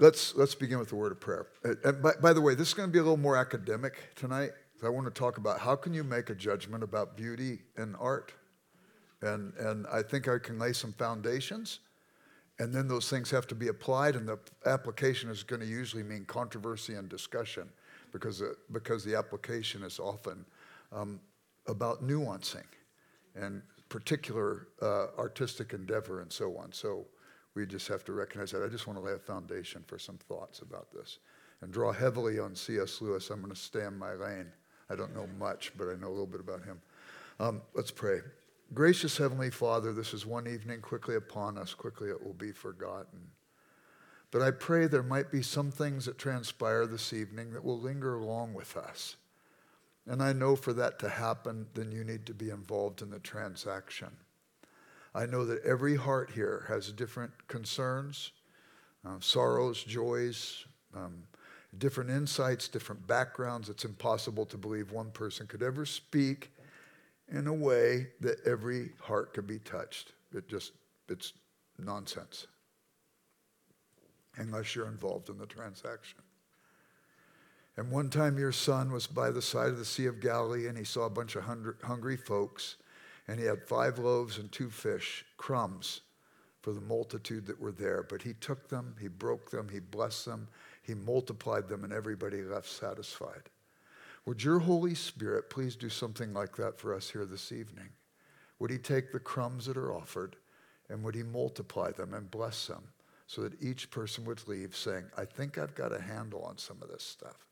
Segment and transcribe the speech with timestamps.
[0.00, 1.46] let's, let's begin with the word of prayer.
[1.84, 4.50] And by, by the way, this is going to be a little more academic tonight.
[4.82, 8.32] I want to talk about how can you make a judgment about beauty and art.
[9.20, 11.80] And, and I think I can lay some foundations.
[12.58, 16.02] And then those things have to be applied, and the application is going to usually
[16.02, 17.68] mean controversy and discussion
[18.12, 20.44] because, uh, because the application is often
[20.92, 21.20] um,
[21.66, 22.66] about nuancing
[23.34, 26.70] and particular uh, artistic endeavor and so on.
[26.72, 27.06] So
[27.54, 28.62] we just have to recognize that.
[28.62, 31.18] I just want to lay a foundation for some thoughts about this
[31.60, 33.00] and draw heavily on C.S.
[33.00, 33.30] Lewis.
[33.30, 34.46] I'm going to stay in my lane.
[34.88, 36.80] I don't know much, but I know a little bit about him.
[37.38, 38.20] Um, let's pray.
[38.72, 41.74] Gracious Heavenly Father, this is one evening quickly upon us.
[41.74, 43.20] Quickly it will be forgotten.
[44.30, 48.14] But I pray there might be some things that transpire this evening that will linger
[48.14, 49.16] along with us.
[50.06, 53.18] And I know for that to happen, then you need to be involved in the
[53.18, 54.10] transaction.
[55.14, 58.32] I know that every heart here has different concerns,
[59.04, 60.64] uh, sorrows, joys,
[60.94, 61.24] um,
[61.78, 63.68] different insights, different backgrounds.
[63.68, 66.52] It's impossible to believe one person could ever speak
[67.28, 70.12] in a way that every heart could be touched.
[70.32, 70.72] It just,
[71.08, 71.32] it's
[71.78, 72.46] nonsense
[74.36, 76.18] unless you're involved in the transaction.
[77.76, 80.76] And one time your son was by the side of the Sea of Galilee and
[80.76, 81.44] he saw a bunch of
[81.82, 82.76] hungry folks
[83.30, 86.00] and he had five loaves and two fish, crumbs
[86.62, 88.02] for the multitude that were there.
[88.02, 90.48] But he took them, he broke them, he blessed them,
[90.82, 93.48] he multiplied them, and everybody left satisfied.
[94.26, 97.90] Would your Holy Spirit please do something like that for us here this evening?
[98.58, 100.34] Would he take the crumbs that are offered
[100.88, 102.82] and would he multiply them and bless them
[103.28, 106.82] so that each person would leave saying, I think I've got a handle on some
[106.82, 107.46] of this stuff?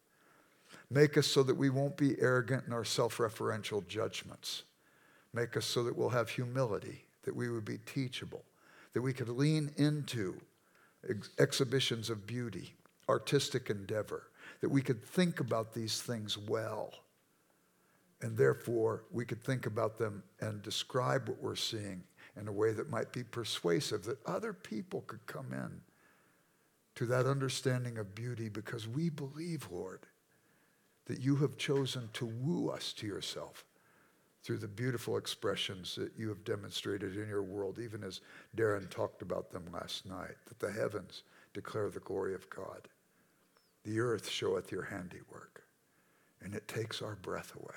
[0.91, 4.65] Make us so that we won't be arrogant in our self referential judgments
[5.33, 8.45] Make us so that we'll have humility, that we would be teachable,
[8.95, 10.41] that we could lean into
[11.09, 12.75] ex- exhibitions of beauty,
[13.09, 14.29] artistic endeavor,
[14.61, 16.93] that we could think about these things well.
[18.21, 22.03] And therefore, we could think about them and describe what we're seeing
[22.37, 25.81] in a way that might be persuasive, that other people could come in
[26.97, 30.01] to that understanding of beauty because we believe, Lord,
[31.07, 33.65] that you have chosen to woo us to yourself
[34.49, 38.23] through the beautiful expressions that you have demonstrated in your world, even as
[38.57, 41.23] Darren talked about them last night, that the heavens
[41.53, 42.89] declare the glory of God.
[43.85, 45.65] The earth showeth your handiwork,
[46.41, 47.77] and it takes our breath away,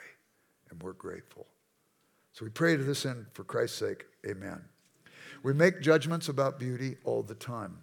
[0.70, 1.46] and we're grateful.
[2.32, 4.06] So we pray to this end for Christ's sake.
[4.26, 4.64] Amen.
[5.44, 7.80] We make judgments about beauty all the time.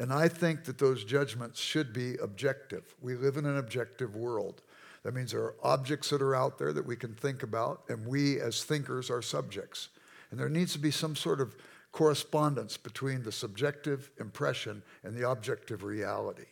[0.00, 2.96] And I think that those judgments should be objective.
[3.00, 4.62] We live in an objective world.
[5.04, 8.06] That means there are objects that are out there that we can think about, and
[8.06, 9.88] we as thinkers are subjects.
[10.30, 11.56] And there needs to be some sort of
[11.92, 16.46] correspondence between the subjective impression and the objective reality.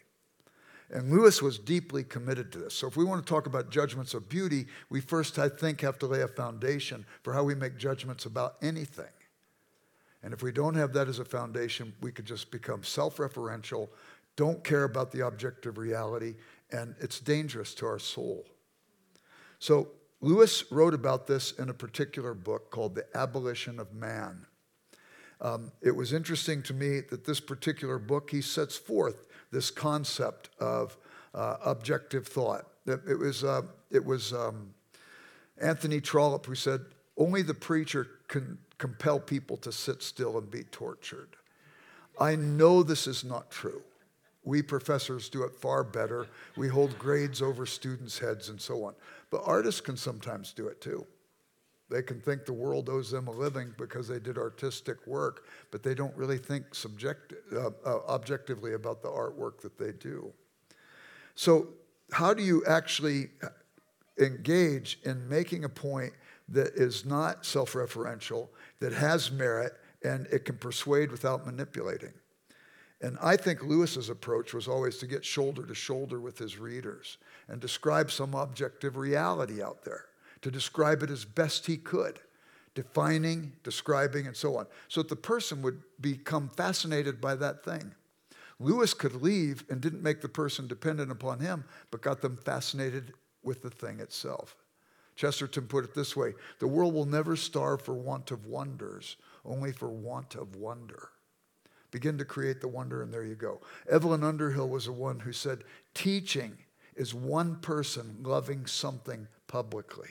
[0.91, 2.75] And Lewis was deeply committed to this.
[2.75, 5.99] So, if we want to talk about judgments of beauty, we first, I think, have
[5.99, 9.07] to lay a foundation for how we make judgments about anything.
[10.23, 13.89] And if we don't have that as a foundation, we could just become self referential,
[14.37, 16.35] don't care about the objective reality,
[16.71, 18.45] and it's dangerous to our soul.
[19.59, 19.89] So,
[20.21, 24.47] Lewis wrote about this in a particular book called The Abolition of Man.
[25.41, 30.49] Um, it was interesting to me that this particular book, he sets forth this concept
[30.59, 30.97] of
[31.35, 32.67] uh, objective thought.
[32.87, 34.75] It, it was, uh, it was um,
[35.61, 36.81] Anthony Trollope who said,
[37.19, 41.37] Only the preacher can compel people to sit still and be tortured.
[42.19, 43.83] I know this is not true.
[44.47, 46.29] We professors do it far better.
[46.57, 48.95] We hold grades over students' heads and so on.
[49.29, 51.05] But artists can sometimes do it too.
[51.91, 55.83] They can think the world owes them a living because they did artistic work, but
[55.83, 60.33] they don't really think subject, uh, uh, objectively about the artwork that they do.
[61.35, 61.69] So,
[62.13, 63.31] how do you actually
[64.19, 66.13] engage in making a point
[66.49, 69.73] that is not self referential, that has merit,
[70.05, 72.13] and it can persuade without manipulating?
[73.01, 77.19] And I think Lewis's approach was always to get shoulder to shoulder with his readers
[77.49, 80.07] and describe some objective reality out there,
[80.43, 82.21] to describe it as best he could,
[82.75, 87.95] defining, describing, and so on, so that the person would become fascinated by that thing.
[88.59, 93.13] Lewis could leave and didn't make the person dependent upon him, but got them fascinated
[93.43, 94.57] with the thing itself.
[95.15, 99.73] Chesterton put it this way The world will never starve for want of wonders, only
[99.73, 101.11] for want of wonder.
[101.91, 103.61] Begin to create the wonder, and there you go.
[103.91, 106.57] Evelyn Underhill was the one who said, Teaching
[106.95, 110.11] is one person loving something publicly.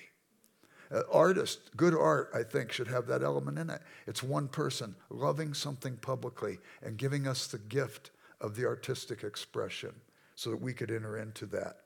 [0.91, 3.81] An artist, good art, I think, should have that element in it.
[4.07, 9.93] It's one person loving something publicly and giving us the gift of the artistic expression
[10.35, 11.77] so that we could enter into that.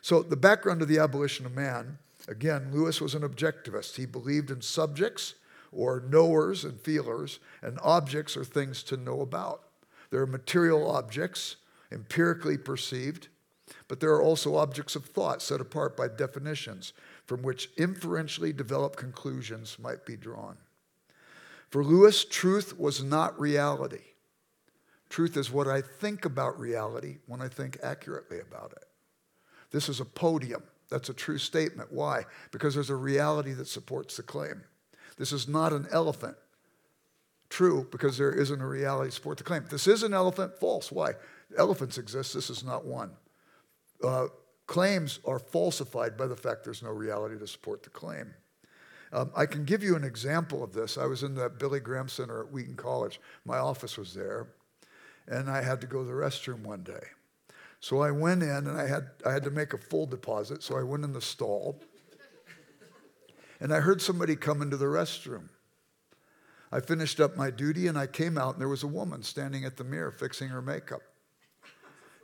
[0.00, 1.98] So, the background of the abolition of man
[2.28, 3.96] again, Lewis was an objectivist.
[3.96, 5.34] He believed in subjects
[5.72, 9.62] or knowers and feelers, and objects are things to know about.
[10.10, 11.56] There are material objects,
[11.92, 13.28] empirically perceived,
[13.88, 16.92] but there are also objects of thought set apart by definitions
[17.26, 20.56] from which inferentially developed conclusions might be drawn.
[21.70, 24.02] For Lewis, truth was not reality.
[25.08, 28.84] Truth is what I think about reality when I think accurately about it.
[29.70, 30.62] This is a podium.
[30.88, 31.92] That's a true statement.
[31.92, 32.24] Why?
[32.50, 34.62] Because there's a reality that supports the claim.
[35.20, 36.34] This is not an elephant.
[37.50, 39.66] True, because there isn't a reality to support the claim.
[39.68, 40.58] This is an elephant.
[40.58, 40.90] False.
[40.90, 41.12] Why?
[41.58, 42.32] Elephants exist.
[42.32, 43.10] This is not one.
[44.02, 44.28] Uh,
[44.66, 48.32] claims are falsified by the fact there's no reality to support the claim.
[49.12, 50.96] Um, I can give you an example of this.
[50.96, 53.20] I was in the Billy Graham Center at Wheaton College.
[53.44, 54.46] My office was there,
[55.28, 57.08] and I had to go to the restroom one day.
[57.80, 60.62] So I went in and I had, I had to make a full deposit.
[60.62, 61.82] So I went in the stall
[63.60, 65.48] and I heard somebody come into the restroom.
[66.72, 69.64] I finished up my duty and I came out and there was a woman standing
[69.64, 71.02] at the mirror fixing her makeup.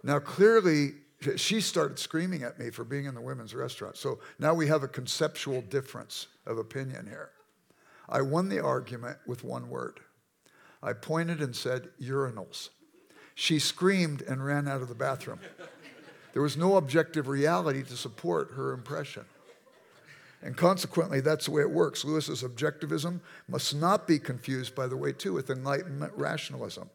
[0.03, 0.93] Now, clearly,
[1.37, 3.97] she started screaming at me for being in the women's restaurant.
[3.97, 7.31] So now we have a conceptual difference of opinion here.
[8.09, 9.99] I won the argument with one word.
[10.83, 12.69] I pointed and said, urinals.
[13.35, 15.41] She screamed and ran out of the bathroom.
[16.33, 19.25] There was no objective reality to support her impression.
[20.47, 22.05] And consequently, that's the way it works.
[22.05, 26.89] Lewis's objectivism must not be confused, by the way, too, with Enlightenment rationalism.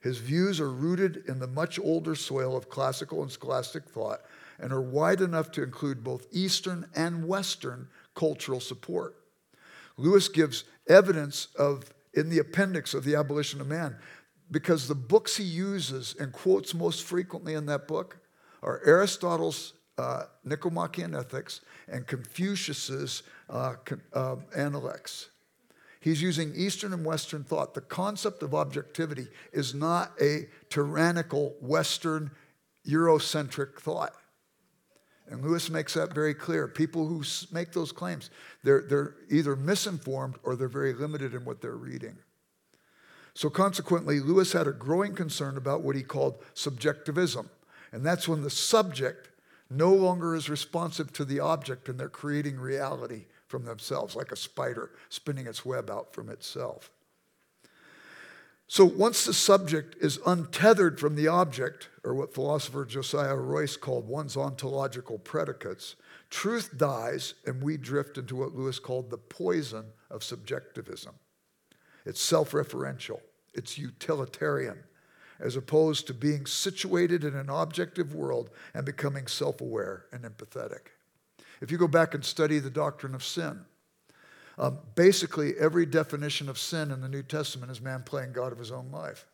[0.00, 4.22] His views are rooted in the much older soil of classical and scholastic thought
[4.58, 9.16] and are wide enough to include both Eastern and Western cultural support.
[9.98, 13.96] Lewis gives evidence of, in the appendix of The Abolition of Man,
[14.50, 18.16] because the books he uses and quotes most frequently in that book
[18.62, 23.74] are Aristotle's uh, Nicomachean Ethics and Confucius's uh,
[24.12, 25.28] uh, Analects.
[26.00, 27.72] He's using Eastern and Western thought.
[27.72, 32.30] The concept of objectivity is not a tyrannical Western
[32.86, 34.12] Eurocentric thought.
[35.28, 36.68] And Lewis makes that very clear.
[36.68, 38.28] People who make those claims,
[38.62, 42.18] they're, they're either misinformed or they're very limited in what they're reading.
[43.32, 47.48] So, consequently, Lewis had a growing concern about what he called subjectivism.
[47.90, 49.30] And that's when the subject
[49.76, 54.36] no longer is responsive to the object and they're creating reality from themselves, like a
[54.36, 56.90] spider spinning its web out from itself.
[58.66, 64.08] So, once the subject is untethered from the object, or what philosopher Josiah Royce called
[64.08, 65.96] one's ontological predicates,
[66.30, 71.14] truth dies and we drift into what Lewis called the poison of subjectivism.
[72.06, 73.20] It's self referential,
[73.52, 74.78] it's utilitarian,
[75.40, 80.88] as opposed to being situated in an objective world and becoming self aware and empathetic.
[81.60, 83.64] If you go back and study the doctrine of sin,
[84.58, 88.58] um, basically every definition of sin in the New Testament is man playing God of
[88.58, 89.26] his own life.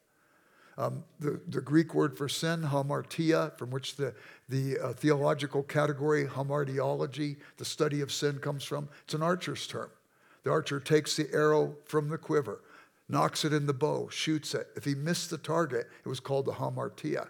[0.78, 4.14] Um, the, the, Greek word for sin, hamartia, from which the,
[4.48, 9.90] the uh, theological category, hamartiology, the study of sin, comes from, it's an archer's term.
[10.42, 12.62] The archer takes the arrow from the quiver,
[13.10, 14.68] knocks it in the bow, shoots it.
[14.76, 17.28] If he missed the target, it was called the hamartia.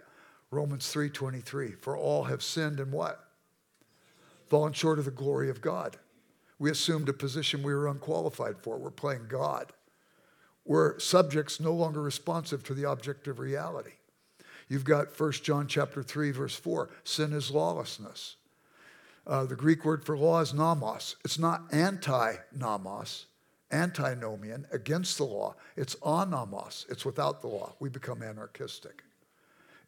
[0.51, 1.71] Romans 3:23.
[1.81, 3.27] For all have sinned and what?
[4.47, 5.97] Fallen short of the glory of God.
[6.59, 8.77] We assumed a position we were unqualified for.
[8.77, 9.73] We're playing God.
[10.65, 13.93] We're subjects no longer responsive to the objective reality.
[14.67, 16.89] You've got 1 John chapter 3 verse 4.
[17.03, 18.35] Sin is lawlessness.
[19.25, 21.15] Uh, the Greek word for law is nomos.
[21.23, 23.25] It's not anti nomos,
[23.71, 25.55] antinomian, against the law.
[25.75, 26.89] It's anomos.
[26.89, 27.73] It's without the law.
[27.79, 29.03] We become anarchistic.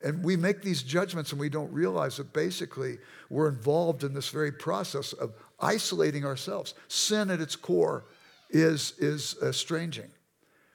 [0.03, 2.97] And we make these judgments and we don't realize that basically
[3.29, 6.73] we're involved in this very process of isolating ourselves.
[6.89, 8.05] Sin at its core
[8.49, 10.11] is, is estranging.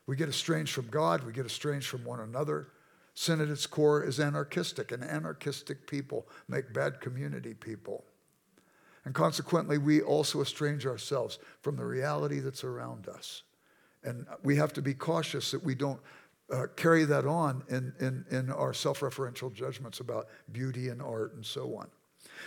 [0.07, 2.69] We get estranged from God, we get estranged from one another.
[3.13, 8.05] Sin at its core is anarchistic, and anarchistic people make bad community people.
[9.09, 13.43] And consequently, we also estrange ourselves from the reality that's around us.
[14.05, 15.99] And we have to be cautious that we don't
[16.53, 21.33] uh, carry that on in, in, in our self referential judgments about beauty and art
[21.33, 21.89] and so on.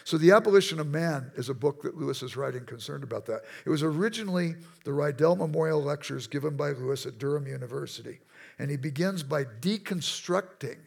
[0.04, 3.42] So, The Abolition of Man is a book that Lewis is writing concerned about that.
[3.66, 4.54] It was originally
[4.84, 8.20] the Riddell Memorial Lectures given by Lewis at Durham University.
[8.60, 10.78] And he begins by deconstructing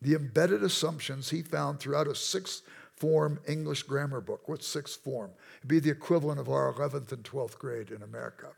[0.00, 2.62] the embedded assumptions he found throughout a six
[3.00, 4.48] form English grammar book.
[4.48, 5.30] What's sixth form?
[5.58, 8.48] It'd be the equivalent of our 11th and 12th grade in America.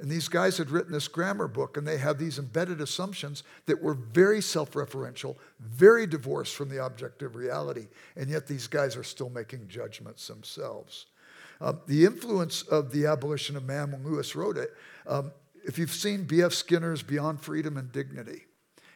[0.00, 3.80] And these guys had written this grammar book, and they have these embedded assumptions that
[3.80, 7.86] were very self referential, very divorced from the objective reality.
[8.16, 11.06] And yet these guys are still making judgments themselves.
[11.60, 14.72] Um, the influence of the abolition of man when Lewis wrote it,
[15.06, 15.30] um,
[15.64, 16.52] if you've seen B.F.
[16.52, 18.46] Skinner's Beyond Freedom and Dignity,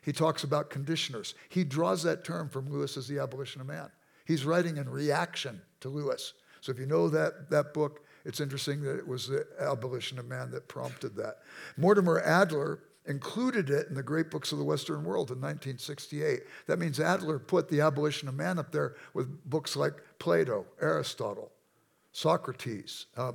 [0.03, 1.35] he talks about conditioners.
[1.49, 3.91] He draws that term from Lewis as the abolition of man.
[4.29, 6.35] He's writing in reaction to Lewis.
[6.61, 10.27] So if you know that, that book, it's interesting that it was the abolition of
[10.27, 11.39] man that prompted that.
[11.79, 16.41] Mortimer Adler included it in the great books of the Western world in 1968.
[16.67, 21.51] That means Adler put the abolition of man up there with books like Plato, Aristotle,
[22.13, 23.33] Socrates, uh,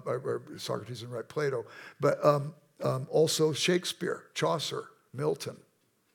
[0.57, 1.65] Socrates didn't write Plato,
[1.99, 5.57] but um, um, also Shakespeare, Chaucer, Milton.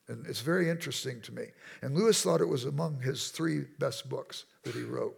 [0.07, 1.47] And it's very interesting to me.
[1.83, 5.17] And Lewis thought it was among his three best books that he wrote.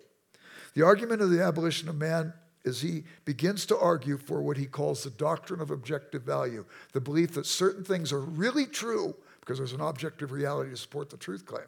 [0.74, 2.32] The argument of the abolition of man
[2.64, 7.00] is he begins to argue for what he calls the doctrine of objective value, the
[7.00, 11.16] belief that certain things are really true because there's an objective reality to support the
[11.16, 11.66] truth claim.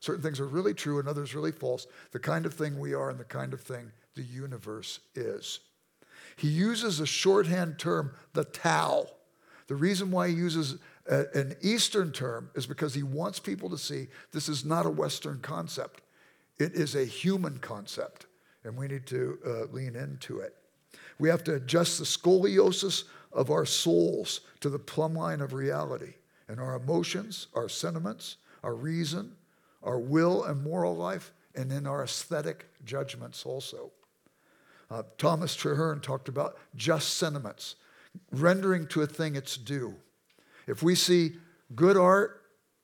[0.00, 3.10] Certain things are really true and others really false, the kind of thing we are
[3.10, 5.60] and the kind of thing the universe is.
[6.36, 9.06] He uses a shorthand term, the Tao.
[9.66, 13.78] The reason why he uses a, an Eastern term is because he wants people to
[13.78, 16.00] see this is not a Western concept.
[16.60, 18.26] It is a human concept,
[18.64, 20.54] and we need to uh, lean into it.
[21.18, 26.14] We have to adjust the scoliosis of our souls to the plumb line of reality.
[26.48, 29.32] And our emotions, our sentiments, our reason,
[29.82, 33.90] our will and moral life, and in our aesthetic judgments also.
[34.90, 37.76] Uh, Thomas Traherne talked about just sentiments,
[38.32, 39.94] rendering to a thing its due.
[40.66, 41.36] If we see
[41.74, 42.42] good art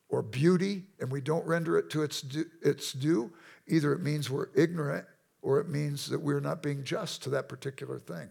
[0.09, 3.33] or beauty and we don't render it to its due, its due,
[3.67, 5.07] either it means we're ignorant
[5.43, 8.29] or it means that we're not being just to that particular thing.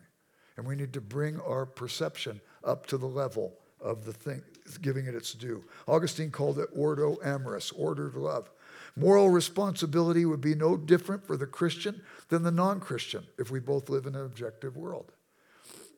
[0.58, 4.42] And we need to bring our perception up to the level of the thing,
[4.82, 5.64] giving it its due.
[5.88, 8.50] Augustine called it ordo amoris, ordered love.
[8.96, 13.60] Moral responsibility would be no different for the Christian than the non Christian if we
[13.60, 15.12] both live in an objective world.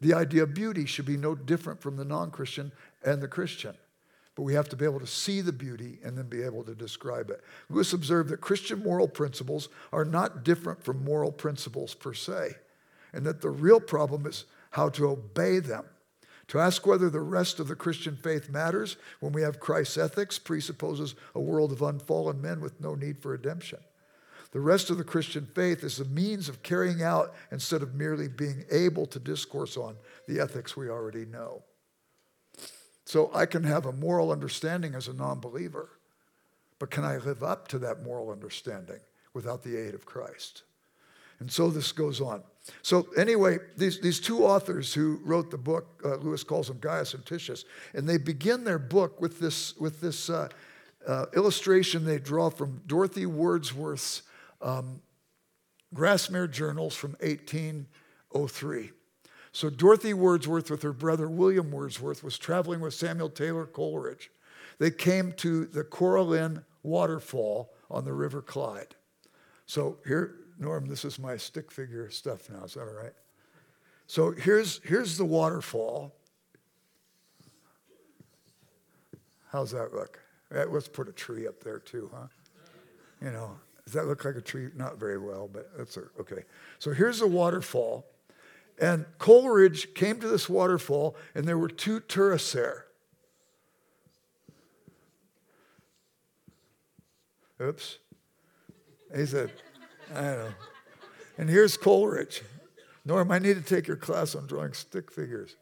[0.02, 2.72] The idea of beauty should be no different from the non Christian
[3.04, 3.76] and the Christian.
[4.38, 6.76] But we have to be able to see the beauty and then be able to
[6.76, 7.44] describe it.
[7.72, 12.52] Lewis observed that Christian moral principles are not different from moral principles per se,
[13.14, 15.86] and that the real problem is how to obey them.
[16.50, 20.38] To ask whether the rest of the Christian faith matters when we have Christ's ethics
[20.38, 23.80] presupposes a world of unfallen men with no need for redemption.
[24.52, 28.28] The rest of the Christian faith is a means of carrying out instead of merely
[28.28, 29.96] being able to discourse on
[30.28, 31.64] the ethics we already know.
[33.08, 35.88] So I can have a moral understanding as a non believer,
[36.78, 39.00] but can I live up to that moral understanding
[39.34, 40.64] without the aid of Christ?
[41.40, 42.44] And so this goes on.
[42.82, 47.14] So, anyway, these, these two authors who wrote the book, uh, Lewis calls them Gaius
[47.14, 50.50] and Titius, and they begin their book with this, with this uh,
[51.08, 54.24] uh, illustration they draw from Dorothy Wordsworth's
[54.62, 55.02] um,
[55.96, 58.92] Grasmere Journals from 1803.
[59.58, 64.30] So, Dorothy Wordsworth, with her brother William Wordsworth, was traveling with Samuel Taylor Coleridge.
[64.78, 68.94] They came to the Cora Linn waterfall on the River Clyde.
[69.66, 72.66] So, here, Norm, this is my stick figure stuff now.
[72.66, 73.14] Is that all right?
[74.06, 76.14] So here's, here's the waterfall.
[79.52, 80.20] How's that look?
[80.54, 82.28] Eh, let's put a tree up there too, huh?
[83.24, 84.70] You know, does that look like a tree?
[84.76, 86.44] Not very well, but that's okay.
[86.78, 88.06] So here's the waterfall.
[88.80, 92.86] And Coleridge came to this waterfall, and there were two tourists there.
[97.62, 97.98] Oops.
[99.16, 99.52] He said,
[100.14, 100.50] I know.
[101.38, 102.44] And here's Coleridge.
[103.04, 105.56] Norm, I need to take your class on drawing stick figures.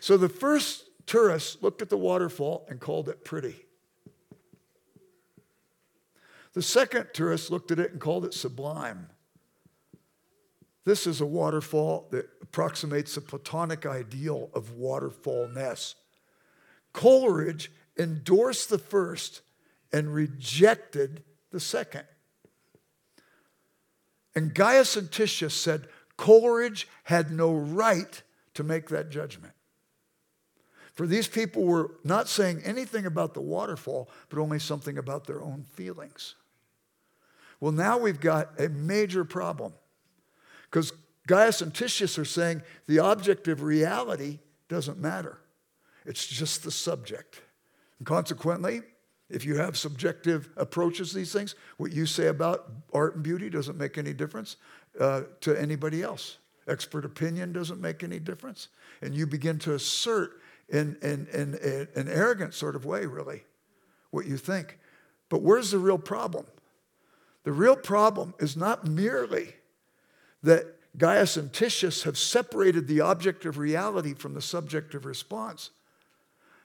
[0.00, 3.54] So the first tourist looked at the waterfall and called it pretty.
[6.54, 9.08] The second tourist looked at it and called it sublime.
[10.84, 15.94] This is a waterfall that approximates the Platonic ideal of waterfallness.
[16.92, 19.42] Coleridge endorsed the first
[19.92, 22.04] and rejected the second.
[24.34, 28.22] And Gaius and Titius said Coleridge had no right
[28.54, 29.52] to make that judgment.
[30.94, 35.42] For these people were not saying anything about the waterfall, but only something about their
[35.42, 36.34] own feelings.
[37.60, 39.72] Well, now we've got a major problem
[40.72, 40.92] because
[41.28, 45.38] Gaius and Titius are saying the object of reality doesn't matter,
[46.06, 47.42] it's just the subject.
[47.98, 48.80] And consequently,
[49.28, 53.48] if you have subjective approaches to these things, what you say about art and beauty
[53.50, 54.56] doesn't make any difference
[54.98, 56.38] uh, to anybody else.
[56.66, 58.68] Expert opinion doesn't make any difference.
[59.00, 63.44] And you begin to assert in, in, in, in an arrogant sort of way, really,
[64.10, 64.78] what you think.
[65.28, 66.46] But where's the real problem?
[67.44, 69.54] The real problem is not merely
[70.42, 70.66] that
[70.98, 75.70] Gaius and Titius have separated the object of reality from the subject of response.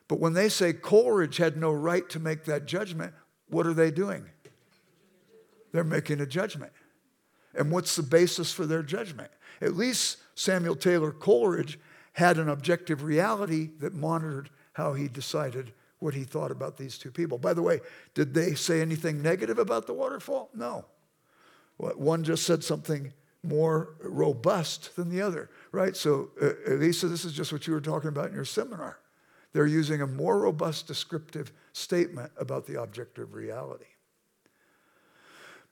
[0.07, 3.13] But when they say Coleridge had no right to make that judgment,
[3.49, 4.25] what are they doing?
[5.71, 6.71] They're making a judgment.
[7.53, 9.31] And what's the basis for their judgment?
[9.61, 11.79] At least Samuel Taylor Coleridge
[12.13, 17.11] had an objective reality that monitored how he decided what he thought about these two
[17.11, 17.37] people.
[17.37, 17.81] By the way,
[18.13, 20.49] did they say anything negative about the waterfall?
[20.53, 20.85] No.
[21.77, 23.13] One just said something
[23.47, 25.95] more robust than the other, right?
[25.95, 28.99] So, uh, Elisa, this is just what you were talking about in your seminar.
[29.53, 33.85] They're using a more robust descriptive statement about the object of reality.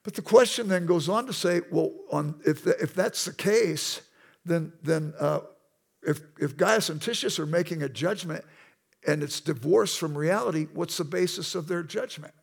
[0.04, 3.34] But the question then goes on to say, well, on, if, the, if that's the
[3.34, 4.02] case,
[4.46, 5.40] then, then uh,
[6.04, 8.46] if, if Gaius and Titius are making a judgment
[9.08, 12.34] and it's divorced from reality, what's the basis of their judgment?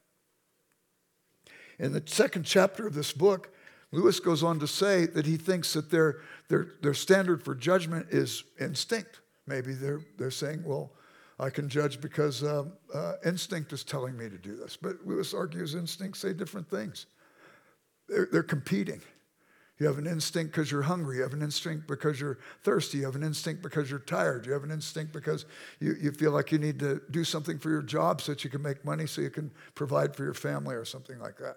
[1.78, 3.52] In the second chapter of this book,
[3.92, 8.06] Lewis goes on to say that he thinks that their, their, their standard for judgment
[8.10, 9.20] is instinct.
[9.46, 10.92] Maybe they're, they're saying, well,
[11.38, 14.76] I can judge because um, uh, instinct is telling me to do this.
[14.76, 17.06] But Lewis argues instincts say different things.
[18.08, 19.02] They're, they're competing.
[19.78, 21.16] You have an instinct because you're hungry.
[21.16, 22.98] You have an instinct because you're thirsty.
[22.98, 24.46] You have an instinct because you're tired.
[24.46, 25.44] You have an instinct because
[25.80, 28.50] you, you feel like you need to do something for your job so that you
[28.50, 31.56] can make money so you can provide for your family or something like that.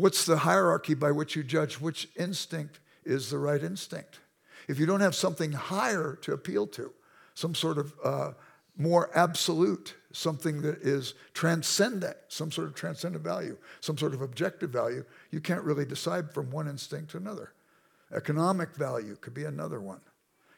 [0.00, 4.20] What's the hierarchy by which you judge which instinct is the right instinct?
[4.66, 6.90] If you don't have something higher to appeal to,
[7.34, 8.30] some sort of uh,
[8.78, 14.70] more absolute, something that is transcendent, some sort of transcendent value, some sort of objective
[14.70, 17.52] value, you can't really decide from one instinct to another.
[18.10, 20.00] Economic value could be another one.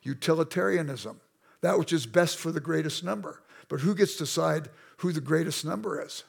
[0.05, 1.21] Utilitarianism,
[1.63, 3.43] that which is best for the greatest number.
[3.69, 4.69] But who gets to decide
[4.99, 6.23] who the greatest number is?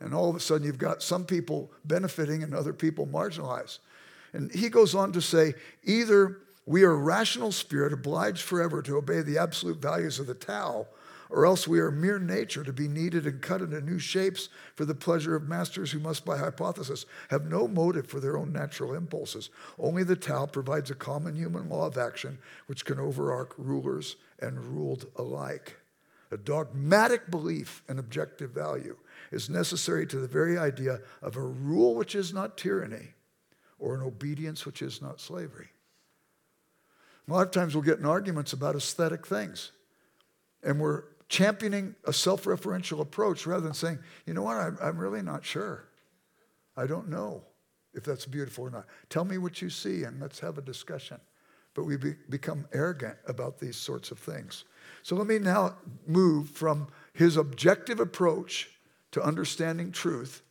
[0.00, 3.78] And all of a sudden, you've got some people benefiting and other people marginalized.
[4.32, 9.22] And he goes on to say either we are rational spirit obliged forever to obey
[9.22, 10.86] the absolute values of the Tao,
[11.30, 14.84] or else we are mere nature to be kneaded and cut into new shapes for
[14.84, 18.94] the pleasure of masters who must, by hypothesis, have no motive for their own natural
[18.94, 19.50] impulses.
[19.78, 24.62] Only the Tao provides a common human law of action which can overarch rulers and
[24.62, 25.76] ruled alike.
[26.30, 28.96] A dogmatic belief in objective value
[29.30, 33.08] is necessary to the very idea of a rule which is not tyranny
[33.78, 35.68] or an obedience which is not slavery.
[37.28, 39.72] A lot of times we'll get in arguments about aesthetic things,
[40.62, 44.98] and we're championing a self referential approach rather than saying, you know what, I'm, I'm
[44.98, 45.84] really not sure.
[46.76, 47.42] I don't know
[47.92, 48.86] if that's beautiful or not.
[49.10, 51.18] Tell me what you see and let's have a discussion.
[51.74, 54.64] But we be, become arrogant about these sorts of things.
[55.02, 58.70] So let me now move from his objective approach
[59.12, 60.42] to understanding truth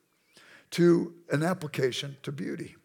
[0.71, 2.75] to an application to beauty.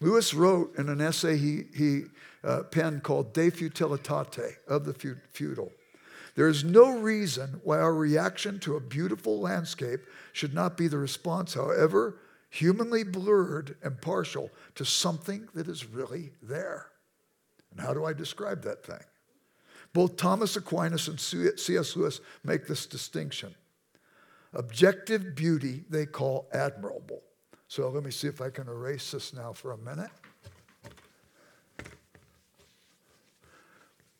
[0.00, 2.02] Lewis wrote in an essay he, he
[2.42, 4.94] uh, penned called De Futilitate, of the
[5.32, 5.72] futile.
[6.36, 10.00] There is no reason why our reaction to a beautiful landscape
[10.32, 12.18] should not be the response, however
[12.50, 16.86] humanly blurred and partial, to something that is really there.
[17.70, 19.02] And how do I describe that thing?
[19.92, 21.96] Both Thomas Aquinas and C.S.
[21.96, 23.54] Lewis make this distinction.
[24.52, 27.22] Objective beauty they call admirable.
[27.68, 30.10] So let me see if I can erase this now for a minute.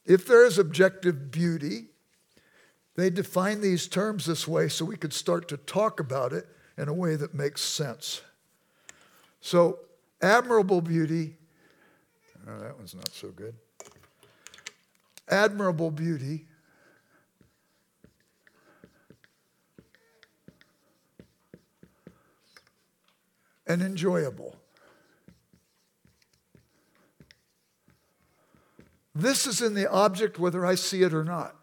[0.07, 1.87] If there is objective beauty,
[2.97, 6.89] they define these terms this way so we could start to talk about it in
[6.89, 8.23] a way that makes sense.
[9.41, 9.79] So,
[10.23, 11.37] admirable beauty,
[12.49, 13.55] oh, that one's not so good.
[15.29, 16.47] Admirable beauty
[23.71, 24.57] and enjoyable.
[29.15, 31.55] This is in the object whether I see it or not.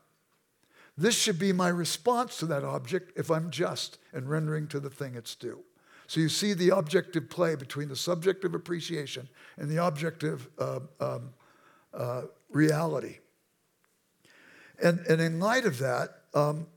[0.98, 4.90] This should be my response to that object if I'm just and rendering to the
[4.90, 5.60] thing its due.
[6.08, 11.34] So you see the objective play between the subjective appreciation and the objective uh, um,
[11.94, 13.18] uh, reality.
[14.82, 16.68] And, and in light of that, um,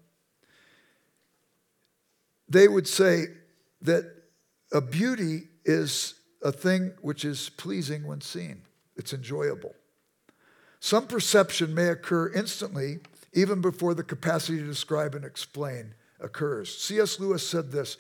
[2.48, 3.26] they would say
[3.82, 4.19] that
[4.72, 8.62] a beauty is a thing which is pleasing when seen,
[8.96, 9.74] it's enjoyable.
[10.80, 13.00] Some perception may occur instantly,
[13.32, 16.76] even before the capacity to describe and explain occurs.
[16.78, 17.20] C.S.
[17.20, 17.96] Lewis said this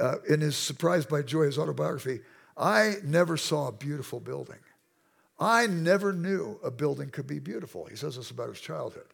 [0.00, 2.20] uh, in his Surprised by Joy, his autobiography
[2.56, 4.58] I never saw a beautiful building.
[5.40, 7.86] I never knew a building could be beautiful.
[7.86, 9.06] He says this about his childhood.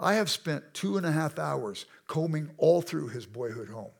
[0.00, 3.90] I have spent two and a half hours combing all through his boyhood home,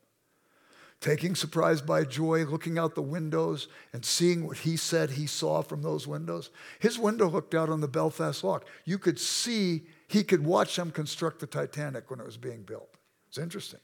[1.00, 5.62] taking surprise by joy, looking out the windows and seeing what he said he saw
[5.62, 6.50] from those windows.
[6.80, 8.60] His window looked out on the Belfast Lough.
[8.84, 12.94] You could see, he could watch them construct the Titanic when it was being built.
[13.28, 13.80] It's interesting.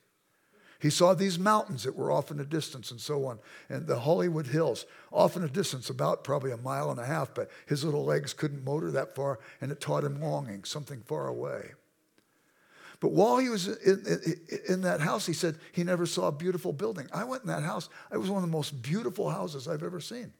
[0.80, 3.38] He saw these mountains that were off in the distance and so on,
[3.70, 7.32] and the Holywood Hills, off in the distance, about probably a mile and a half,
[7.32, 11.28] but his little legs couldn't motor that far, and it taught him longing, something far
[11.28, 11.72] away.
[13.04, 14.02] But while he was in,
[14.66, 17.06] in, that house, he said he never saw a beautiful building.
[17.12, 17.90] I went in that house.
[18.10, 20.32] It was one of the most beautiful houses I've ever seen.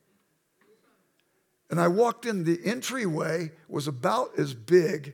[1.69, 5.13] And I walked in, the entryway was about as big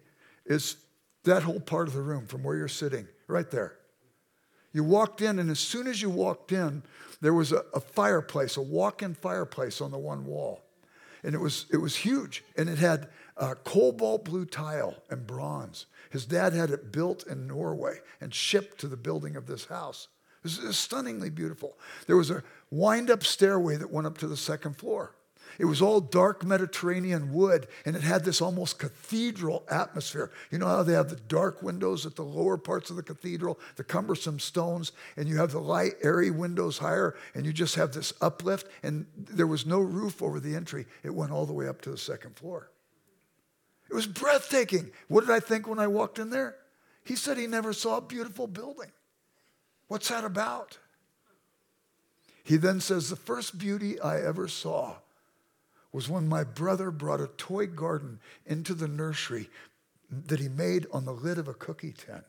[0.49, 0.77] as
[1.25, 3.75] that whole part of the room from where you're sitting, right there.
[4.73, 6.85] You walked in, and as soon as you walked in,
[7.21, 10.63] there was a, a fireplace, a walk in fireplace on the one wall.
[11.23, 15.87] And it was, it was huge, and it had uh, cobalt blue tile and bronze.
[16.11, 20.09] His dad had it built in Norway and shipped to the building of this house.
[20.45, 21.77] It was, stunningly beautiful.
[22.07, 25.15] There was a wind up stairway that went up to the second floor.
[25.59, 30.31] It was all dark Mediterranean wood, and it had this almost cathedral atmosphere.
[30.51, 33.59] You know how they have the dark windows at the lower parts of the cathedral,
[33.77, 37.93] the cumbersome stones, and you have the light, airy windows higher, and you just have
[37.93, 40.87] this uplift, and there was no roof over the entry.
[41.03, 42.71] It went all the way up to the second floor.
[43.91, 44.91] It was breathtaking.
[45.09, 46.57] What did I think when I walked in there?
[47.05, 48.93] He said he never saw a beautiful building.
[49.89, 50.79] What's that about?
[52.45, 54.97] He then says, The first beauty I ever saw
[55.93, 59.49] was when my brother brought a toy garden into the nursery
[60.11, 62.23] that he made on the lid of a cookie tin.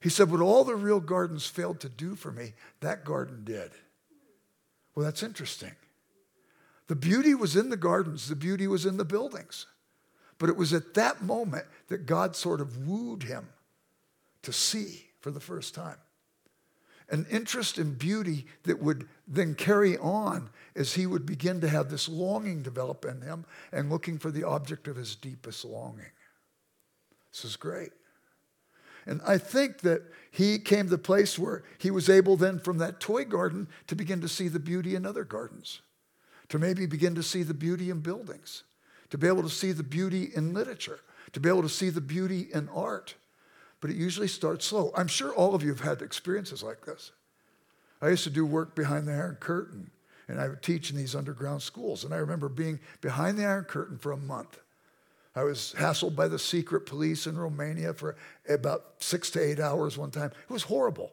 [0.00, 3.70] He said, What all the real gardens failed to do for me, that garden did.
[4.94, 5.72] Well, that's interesting.
[6.86, 9.66] The beauty was in the gardens, the beauty was in the buildings.
[10.38, 13.48] But it was at that moment that God sort of wooed him
[14.42, 15.96] to see for the first time
[17.08, 21.88] an interest in beauty that would then carry on as he would begin to have
[21.88, 26.10] this longing develop in him and looking for the object of his deepest longing.
[27.32, 27.90] This is great.
[29.06, 32.78] And I think that he came to the place where he was able then from
[32.78, 35.80] that toy garden to begin to see the beauty in other gardens,
[36.48, 38.64] to maybe begin to see the beauty in buildings,
[39.10, 41.00] to be able to see the beauty in literature,
[41.32, 43.14] to be able to see the beauty in art
[43.80, 44.92] but it usually starts slow.
[44.96, 47.12] I'm sure all of you have had experiences like this.
[48.00, 49.90] I used to do work behind the Iron Curtain,
[50.28, 52.04] and I would teach in these underground schools.
[52.04, 54.58] And I remember being behind the Iron Curtain for a month.
[55.34, 58.16] I was hassled by the secret police in Romania for
[58.48, 60.32] about six to eight hours one time.
[60.48, 61.12] It was horrible.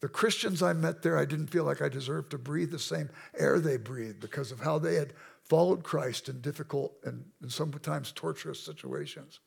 [0.00, 3.08] The Christians I met there, I didn't feel like I deserved to breathe the same
[3.38, 5.12] air they breathed because of how they had
[5.44, 9.38] followed Christ in difficult and, and sometimes torturous situations.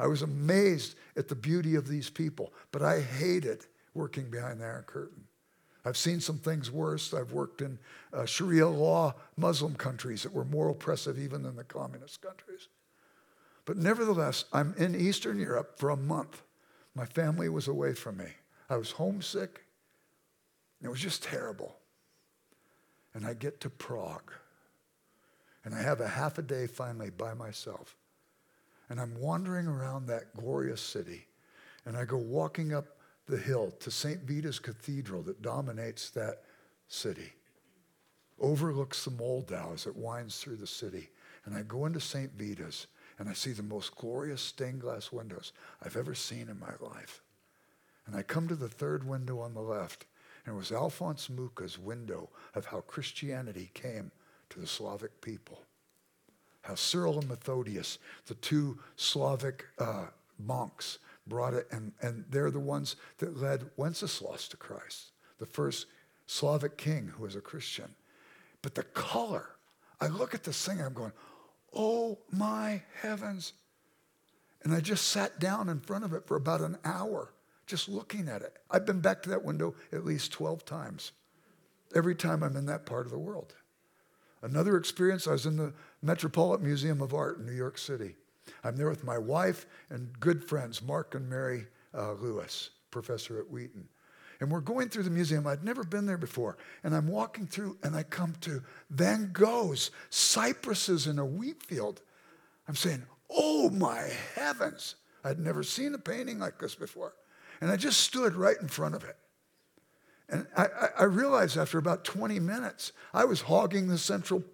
[0.00, 4.64] I was amazed at the beauty of these people, but I hated working behind the
[4.64, 5.24] Iron Curtain.
[5.84, 7.12] I've seen some things worse.
[7.12, 7.78] I've worked in
[8.12, 12.68] uh, Sharia law Muslim countries that were more oppressive even than the communist countries.
[13.66, 16.42] But nevertheless, I'm in Eastern Europe for a month.
[16.94, 18.28] My family was away from me.
[18.70, 19.66] I was homesick.
[20.82, 21.76] It was just terrible.
[23.12, 24.32] And I get to Prague.
[25.62, 27.96] And I have a half a day finally by myself
[28.90, 31.26] and I'm wandering around that glorious city.
[31.86, 34.20] And I go walking up the hill to St.
[34.24, 36.42] Vitus Cathedral that dominates that
[36.88, 37.32] city,
[38.40, 41.08] overlooks the Moldau as it winds through the city.
[41.46, 42.32] And I go into St.
[42.36, 46.72] Vitus and I see the most glorious stained glass windows I've ever seen in my
[46.80, 47.22] life.
[48.06, 50.06] And I come to the third window on the left,
[50.44, 54.10] and it was Alphonse Mucha's window of how Christianity came
[54.48, 55.62] to the Slavic people
[56.70, 60.06] how Cyril and Methodius, the two Slavic uh,
[60.38, 65.86] monks, brought it, and, and they're the ones that led Wenceslaus to Christ, the first
[66.26, 67.92] Slavic king who was a Christian.
[68.62, 69.46] But the color,
[70.00, 71.12] I look at this thing, I'm going,
[71.74, 73.52] oh my heavens.
[74.62, 77.32] And I just sat down in front of it for about an hour,
[77.66, 78.56] just looking at it.
[78.70, 81.10] I've been back to that window at least 12 times,
[81.96, 83.54] every time I'm in that part of the world.
[84.42, 85.72] Another experience, I was in the
[86.02, 88.14] Metropolitan Museum of Art in New York City.
[88.64, 93.50] I'm there with my wife and good friends, Mark and Mary uh, Lewis, professor at
[93.50, 93.88] Wheaton.
[94.40, 95.46] And we're going through the museum.
[95.46, 96.56] I'd never been there before.
[96.82, 102.00] And I'm walking through and I come to Van Gogh's Cypresses in a Wheat Field.
[102.66, 104.96] I'm saying, oh my heavens.
[105.22, 107.14] I'd never seen a painting like this before.
[107.60, 109.16] And I just stood right in front of it.
[110.30, 110.66] And I,
[111.00, 114.44] I, realized after about 20 minutes, I was hogging the central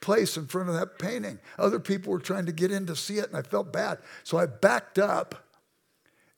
[0.00, 1.38] place in front of that painting.
[1.58, 3.98] Other people were trying to get in to see it, and I felt bad.
[4.24, 5.46] So I backed up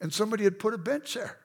[0.00, 1.38] and somebody had put a bench there.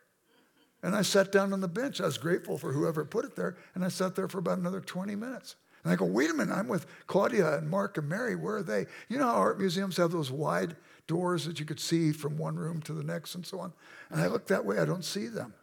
[0.81, 2.01] And I sat down on the bench.
[2.01, 4.81] I was grateful for whoever put it there, and I sat there for about another
[4.81, 5.55] 20 minutes.
[5.83, 8.35] And I go, wait a minute, I'm with Claudia and Mark and Mary.
[8.35, 8.85] Where are they?
[9.09, 10.75] You know how art museums have those wide
[11.07, 13.73] doors that you could see from one room to the next and so on?
[14.09, 15.53] And I look that way, I don't see them.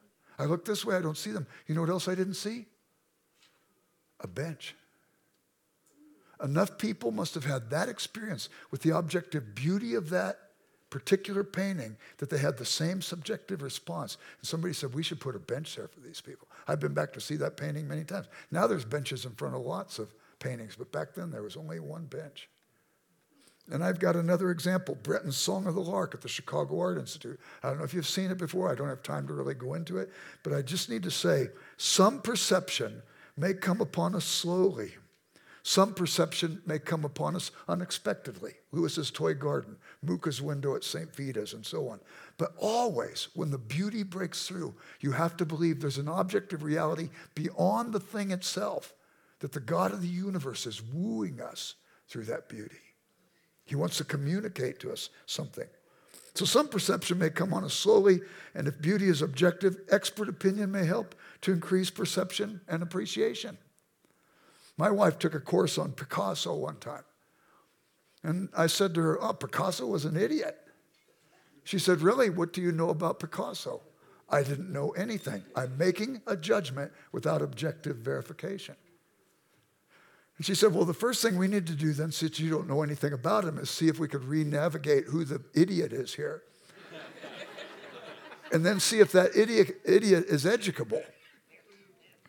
[0.41, 1.47] I look this way, I don't see them.
[1.67, 2.65] You know what else I didn't see?
[4.21, 4.75] A bench.
[6.43, 10.39] Enough people must have had that experience with the objective beauty of that
[10.89, 14.17] particular painting that they had the same subjective response.
[14.41, 16.49] And somebody said, We should put a bench there for these people.
[16.67, 18.27] I've been back to see that painting many times.
[18.51, 21.81] Now there's benches in front of lots of paintings, but back then there was only
[21.81, 22.49] one bench.
[23.71, 27.39] And I've got another example Breton's Song of the Lark at the Chicago Art Institute.
[27.63, 28.71] I don't know if you've seen it before.
[28.71, 30.11] I don't have time to really go into it.
[30.43, 33.03] But I just need to say some perception
[33.37, 34.93] may come upon us slowly.
[35.63, 38.55] Some perception may come upon us unexpectedly.
[38.73, 41.15] Lewis's toy garden, Mucha's window at St.
[41.15, 42.01] Vitus, and so on.
[42.39, 47.11] But always, when the beauty breaks through, you have to believe there's an objective reality
[47.35, 48.95] beyond the thing itself,
[49.41, 51.75] that the God of the universe is wooing us
[52.09, 52.77] through that beauty.
[53.71, 55.69] He wants to communicate to us something.
[56.35, 58.19] So some perception may come on us slowly,
[58.53, 63.57] and if beauty is objective, expert opinion may help to increase perception and appreciation.
[64.77, 67.05] My wife took a course on Picasso one time.
[68.25, 70.59] And I said to her, Oh, Picasso was an idiot.
[71.63, 72.29] She said, Really?
[72.29, 73.83] What do you know about Picasso?
[74.29, 75.45] I didn't know anything.
[75.55, 78.75] I'm making a judgment without objective verification.
[80.41, 82.67] And she said, Well, the first thing we need to do then, since you don't
[82.67, 86.15] know anything about him, is see if we could re navigate who the idiot is
[86.15, 86.45] here.
[88.51, 91.03] and then see if that idiot, idiot is educable.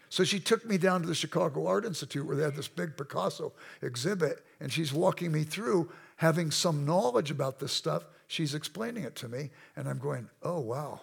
[0.09, 2.97] So she took me down to the Chicago Art Institute where they had this big
[2.97, 8.03] Picasso exhibit, and she's walking me through having some knowledge about this stuff.
[8.27, 10.99] She's explaining it to me, and I'm going, Oh, wow.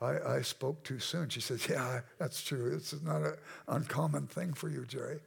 [0.00, 1.30] I, I spoke too soon.
[1.30, 2.76] She says, Yeah, that's true.
[2.76, 3.34] It's not an
[3.66, 5.18] uncommon thing for you, Jerry.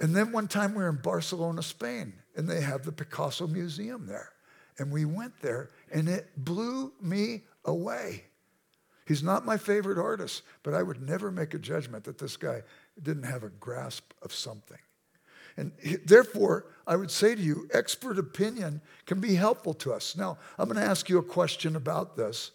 [0.00, 4.06] And then one time we were in Barcelona, Spain, and they have the Picasso Museum
[4.06, 4.32] there.
[4.78, 8.24] And we went there, and it blew me away.
[9.06, 12.62] He's not my favorite artist, but I would never make a judgment that this guy
[13.02, 14.78] didn't have a grasp of something.
[15.56, 15.72] And
[16.06, 20.16] therefore, I would say to you, expert opinion can be helpful to us.
[20.16, 22.52] Now, I'm going to ask you a question about this.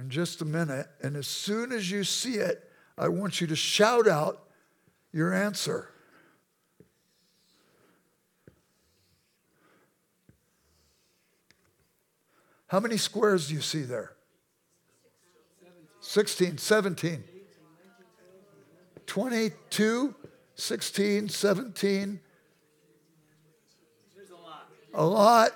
[0.00, 3.56] In just a minute, and as soon as you see it, I want you to
[3.56, 4.42] shout out
[5.12, 5.90] your answer.
[12.68, 14.14] How many squares do you see there?
[16.00, 17.22] 16, 17,
[19.04, 20.14] 22,
[20.54, 22.20] 16, 17.
[24.94, 25.50] A lot.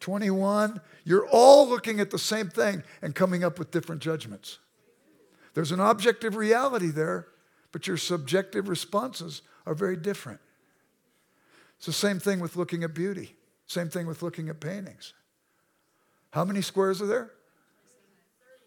[0.00, 0.80] 21.
[1.04, 4.58] You're all looking at the same thing and coming up with different judgments.
[5.54, 7.28] There's an objective reality there,
[7.72, 10.40] but your subjective responses are very different.
[11.76, 13.34] It's the same thing with looking at beauty,
[13.66, 15.14] same thing with looking at paintings.
[16.30, 17.30] How many squares are there?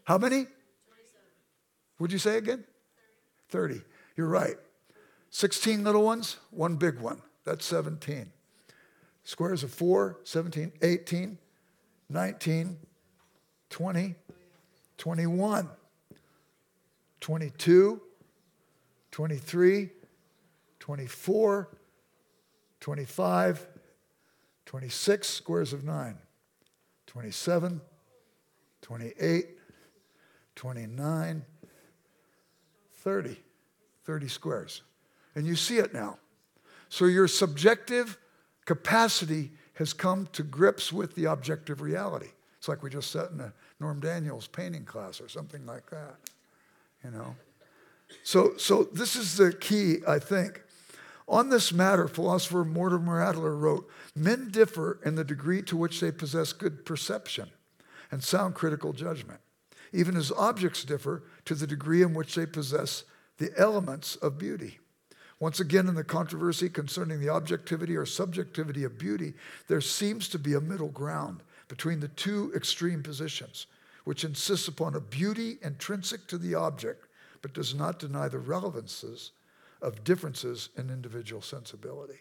[0.03, 0.47] How many?
[1.99, 2.63] Would you say again?
[3.49, 3.81] 30.
[4.17, 4.55] You're right.
[5.31, 7.21] 16 little ones, one big one.
[7.45, 8.31] That's 17.
[9.23, 11.37] Squares of 4, 17, 18,
[12.09, 12.77] 19,
[13.69, 14.15] 20,
[14.97, 15.69] 21,
[17.19, 18.01] 22,
[19.11, 19.89] 23,
[20.79, 21.69] 24,
[22.79, 23.67] 25,
[24.65, 26.17] 26 squares of 9,
[27.07, 27.81] 27,
[28.81, 29.47] 28,
[30.55, 31.45] 29,
[32.93, 33.37] 30,
[34.03, 34.81] 30 squares.
[35.33, 36.19] And you see it now.
[36.89, 38.17] So your subjective
[38.65, 42.29] capacity has come to grips with the objective reality.
[42.57, 46.15] It's like we just sat in a Norm Daniels painting class or something like that,
[47.03, 47.35] you know.
[48.23, 50.61] So, so this is the key, I think.
[51.27, 56.11] On this matter, philosopher Mortimer Adler wrote, men differ in the degree to which they
[56.11, 57.49] possess good perception
[58.11, 59.39] and sound critical judgment,
[59.91, 63.03] even as objects differ to the degree in which they possess
[63.37, 64.79] the elements of beauty.
[65.39, 69.33] Once again, in the controversy concerning the objectivity or subjectivity of beauty,
[69.67, 73.67] there seems to be a middle ground between the two extreme positions,
[74.05, 77.05] which insists upon a beauty intrinsic to the object,
[77.41, 79.31] but does not deny the relevances
[79.81, 82.19] of differences in individual sensibility.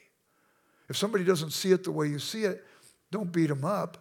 [0.88, 2.64] If somebody doesn't see it the way you see it,
[3.12, 3.98] don't beat them up.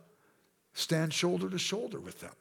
[0.73, 2.33] Stand shoulder to shoulder with them.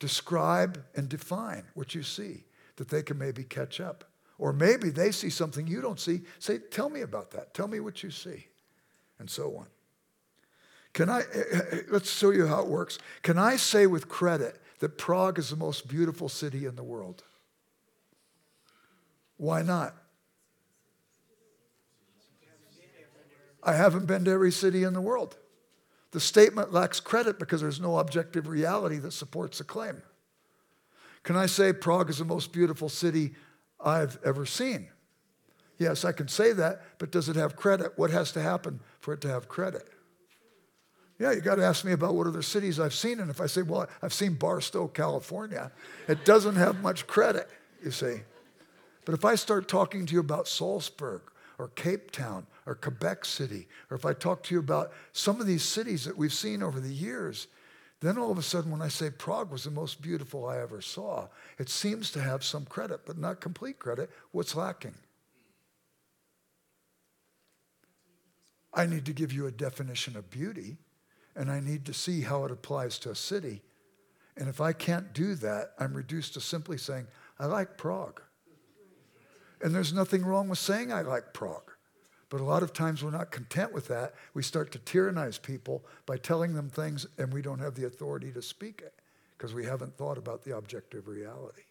[0.00, 2.44] Describe and define what you see,
[2.76, 4.09] that they can maybe catch up
[4.40, 6.22] Or maybe they see something you don't see.
[6.38, 7.52] Say, tell me about that.
[7.52, 8.46] Tell me what you see.
[9.18, 9.66] And so on.
[10.94, 12.98] Can I, eh, eh, eh, let's show you how it works.
[13.22, 17.22] Can I say with credit that Prague is the most beautiful city in the world?
[19.36, 19.94] Why not?
[23.62, 25.36] I haven't been to every city in the world.
[26.12, 30.00] The statement lacks credit because there's no objective reality that supports the claim.
[31.24, 33.34] Can I say Prague is the most beautiful city
[33.84, 34.88] I've ever seen.
[35.78, 37.92] Yes, I can say that, but does it have credit?
[37.96, 39.88] What has to happen for it to have credit?
[41.18, 43.20] Yeah, you got to ask me about what other cities I've seen.
[43.20, 45.70] And if I say, well, I've seen Barstow, California,
[46.08, 47.48] it doesn't have much credit,
[47.84, 48.22] you see.
[49.04, 51.22] But if I start talking to you about Salzburg
[51.58, 55.46] or Cape Town or Quebec City, or if I talk to you about some of
[55.46, 57.48] these cities that we've seen over the years,
[58.00, 60.80] then all of a sudden, when I say Prague was the most beautiful I ever
[60.80, 64.10] saw, it seems to have some credit, but not complete credit.
[64.32, 64.94] What's lacking?
[68.72, 70.78] I need to give you a definition of beauty,
[71.36, 73.60] and I need to see how it applies to a city.
[74.36, 77.06] And if I can't do that, I'm reduced to simply saying,
[77.38, 78.22] I like Prague.
[79.60, 81.69] And there's nothing wrong with saying I like Prague.
[82.30, 84.14] But a lot of times we're not content with that.
[84.34, 88.30] We start to tyrannize people by telling them things and we don't have the authority
[88.32, 88.94] to speak it
[89.36, 91.62] because we haven't thought about the objective reality.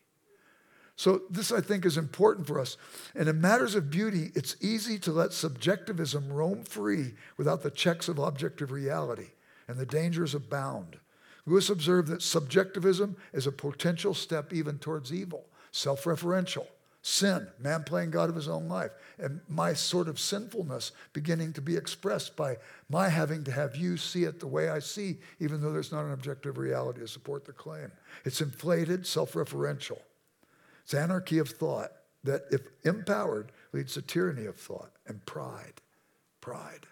[0.97, 2.75] So, this I think is important for us.
[3.15, 8.09] And in matters of beauty, it's easy to let subjectivism roam free without the checks
[8.09, 9.27] of objective reality,
[9.69, 10.97] and the dangers abound.
[11.45, 16.67] Lewis observed that subjectivism is a potential step even towards evil, self referential
[17.09, 21.61] sin, man playing God of his own life, and my sort of sinfulness beginning to
[21.61, 22.57] be expressed by
[22.89, 26.05] my having to have you see it the way I see, even though there's not
[26.05, 27.91] an objective reality to support the claim.
[28.25, 29.99] It's inflated, self referential.
[30.83, 31.91] It's anarchy of thought
[32.23, 35.81] that, if empowered, leads to tyranny of thought and pride.
[36.41, 36.85] Pride.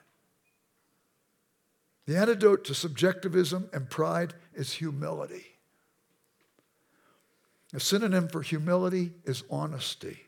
[2.06, 5.57] The antidote to subjectivism and pride is humility.
[7.74, 10.22] A synonym for humility is honesty.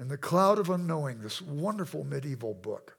[0.00, 2.96] In The Cloud of Unknowing, this wonderful medieval book,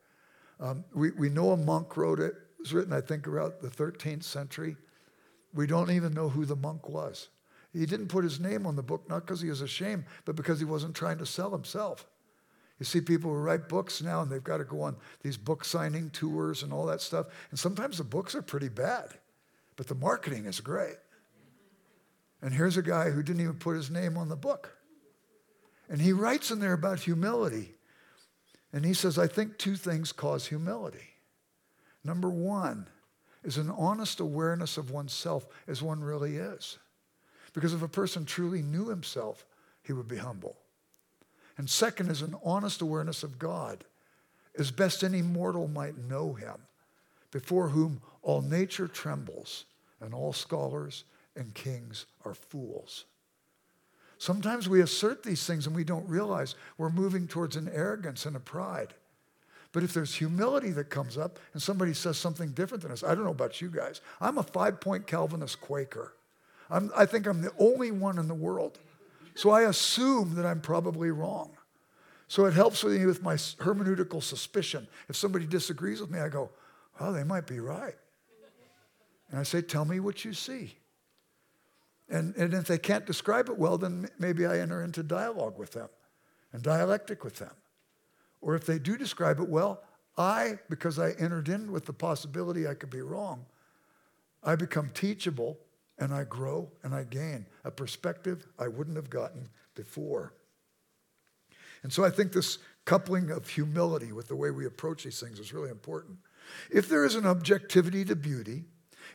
[0.60, 2.34] um, we, we know a monk wrote it.
[2.34, 4.78] It was written, I think, around the 13th century.
[5.54, 7.28] We don't even know who the monk was.
[7.74, 10.60] He didn't put his name on the book, not because he was ashamed, but because
[10.60, 12.08] he wasn't trying to sell himself.
[12.80, 15.66] You see people who write books now and they've got to go on these book
[15.66, 17.28] signing tours and all that stuff.
[17.50, 19.10] And sometimes the books are pretty bad,
[19.76, 20.96] but the marketing is great.
[22.46, 24.78] And here's a guy who didn't even put his name on the book.
[25.90, 27.74] And he writes in there about humility.
[28.72, 31.10] And he says, I think two things cause humility.
[32.04, 32.88] Number one
[33.44, 36.78] is an honest awareness of oneself as one really is.
[37.54, 39.44] Because if a person truly knew himself,
[39.82, 40.56] he would be humble.
[41.58, 43.86] And second is an honest awareness of God,
[44.56, 46.58] as best any mortal might know him,
[47.32, 49.66] before whom all nature trembles
[50.00, 51.06] and all scholars
[51.36, 53.06] and kings are fools.
[54.18, 58.36] Sometimes we assert these things and we don't realize we're moving towards an arrogance and
[58.36, 58.94] a pride.
[59.72, 63.14] But if there's humility that comes up and somebody says something different than us, I
[63.14, 64.00] don't know about you guys.
[64.22, 66.14] I'm a five point Calvinist Quaker.
[66.70, 68.80] I'm, I think I'm the only one in the world.
[69.36, 71.52] So I assume that I'm probably wrong.
[72.30, 74.88] So it helps me with my hermeneutical suspicion.
[75.10, 76.50] If somebody disagrees with me, I go,
[77.00, 77.96] well, they might be right.
[79.30, 80.76] And I say, tell me what you see.
[82.10, 85.72] And, and if they can't describe it well, then maybe I enter into dialogue with
[85.72, 85.90] them
[86.54, 87.54] and dialectic with them.
[88.42, 89.82] Or if they do describe it well,
[90.18, 93.46] I, because I entered in with the possibility I could be wrong,
[94.44, 95.58] I become teachable
[95.98, 100.34] and I grow and I gain a perspective I wouldn't have gotten before.
[101.84, 105.40] And so I think this coupling of humility with the way we approach these things
[105.40, 106.18] is really important.
[106.72, 108.66] If there is an objectivity to beauty,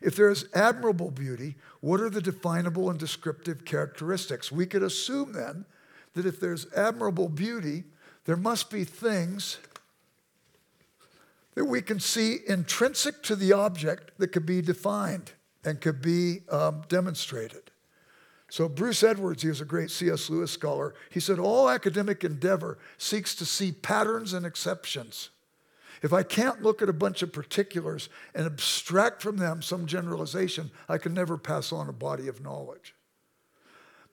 [0.01, 4.51] if there is admirable beauty, what are the definable and descriptive characteristics?
[4.51, 5.67] We could assume then
[6.15, 7.85] that if there's admirable beauty,
[8.25, 9.59] there must be things
[11.55, 15.33] that we can see intrinsic to the object that could be defined
[15.65, 17.71] and could be um, demonstrated.
[18.49, 20.29] So, Bruce Edwards, he was a great C.S.
[20.29, 25.31] Lewis scholar, he said, All academic endeavor seeks to see patterns and exceptions.
[26.03, 30.71] If I can't look at a bunch of particulars and abstract from them some generalization,
[30.89, 32.95] I can never pass on a body of knowledge.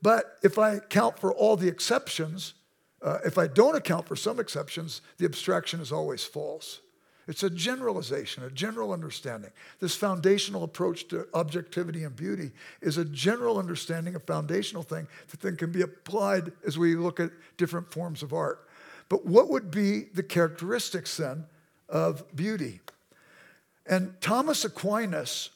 [0.01, 2.53] But if I account for all the exceptions,
[3.01, 6.81] uh, if I don't account for some exceptions, the abstraction is always false.
[7.27, 9.51] It's a generalization, a general understanding.
[9.79, 15.41] This foundational approach to objectivity and beauty is a general understanding, a foundational thing that
[15.41, 18.67] then can be applied as we look at different forms of art.
[19.09, 21.45] But what would be the characteristics then
[21.89, 22.81] of beauty?
[23.85, 25.49] And Thomas Aquinas,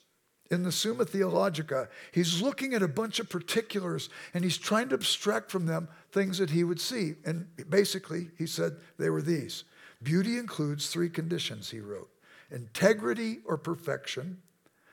[0.50, 4.96] in the Summa Theologica, he's looking at a bunch of particulars and he's trying to
[4.96, 7.14] abstract from them things that he would see.
[7.26, 9.64] And basically, he said they were these
[10.04, 12.10] Beauty includes three conditions, he wrote
[12.50, 14.42] integrity or perfection,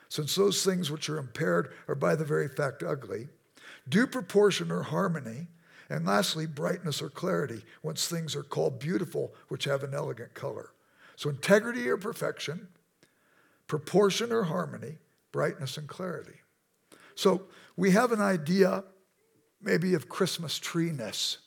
[0.08, 3.28] since those things which are impaired are by the very fact ugly,
[3.88, 5.48] due proportion or harmony,
[5.90, 10.70] and lastly, brightness or clarity, once things are called beautiful, which have an elegant color.
[11.18, 12.68] So, integrity or perfection,
[13.66, 14.98] proportion or harmony,
[15.32, 16.36] brightness and clarity.
[17.16, 18.84] So, we have an idea
[19.60, 21.38] maybe of Christmas treeness.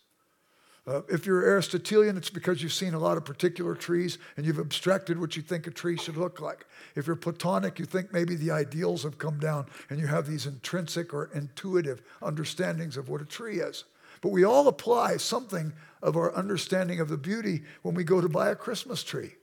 [0.86, 4.60] Uh, if you're Aristotelian, it's because you've seen a lot of particular trees and you've
[4.60, 6.66] abstracted what you think a tree should look like.
[6.98, 10.48] If you're Platonic, you think maybe the ideals have come down and you have these
[10.48, 13.86] intrinsic or intuitive understandings of what a tree is.
[14.20, 15.72] But we all apply something
[16.04, 19.36] of our understanding of the beauty when we go to buy a Christmas tree.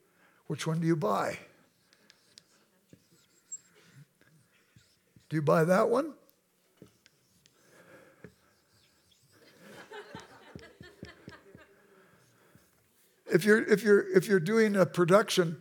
[0.49, 1.39] Which one do you buy?
[5.29, 6.15] Do you buy that one?
[13.31, 15.59] If you're, if you're, if you're doing a production,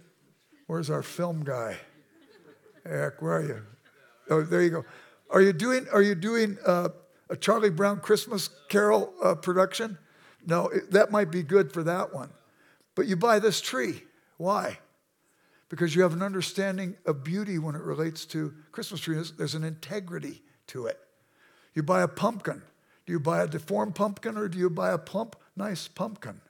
[0.68, 1.76] where's our film guy?
[2.86, 3.62] Eric, where are you?
[4.30, 4.86] Oh, there you go.
[5.30, 6.90] Are you doing, are you doing uh,
[7.30, 9.98] a Charlie Brown Christmas Carol uh, production?
[10.46, 12.30] No, it, that might be good for that one.
[12.96, 14.04] But you buy this tree.
[14.38, 14.80] Why?
[15.70, 19.34] Because you have an understanding of beauty when it relates to Christmas trees.
[19.38, 21.00] There's an integrity to it.
[21.74, 22.62] You buy a pumpkin.
[23.06, 26.42] Do you buy a deformed pumpkin or do you buy a plump, nice pumpkin?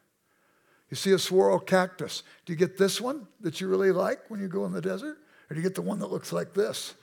[0.90, 2.24] You see a swirl cactus.
[2.46, 5.18] Do you get this one that you really like when you go in the desert?
[5.50, 6.94] Or do you get the one that looks like this?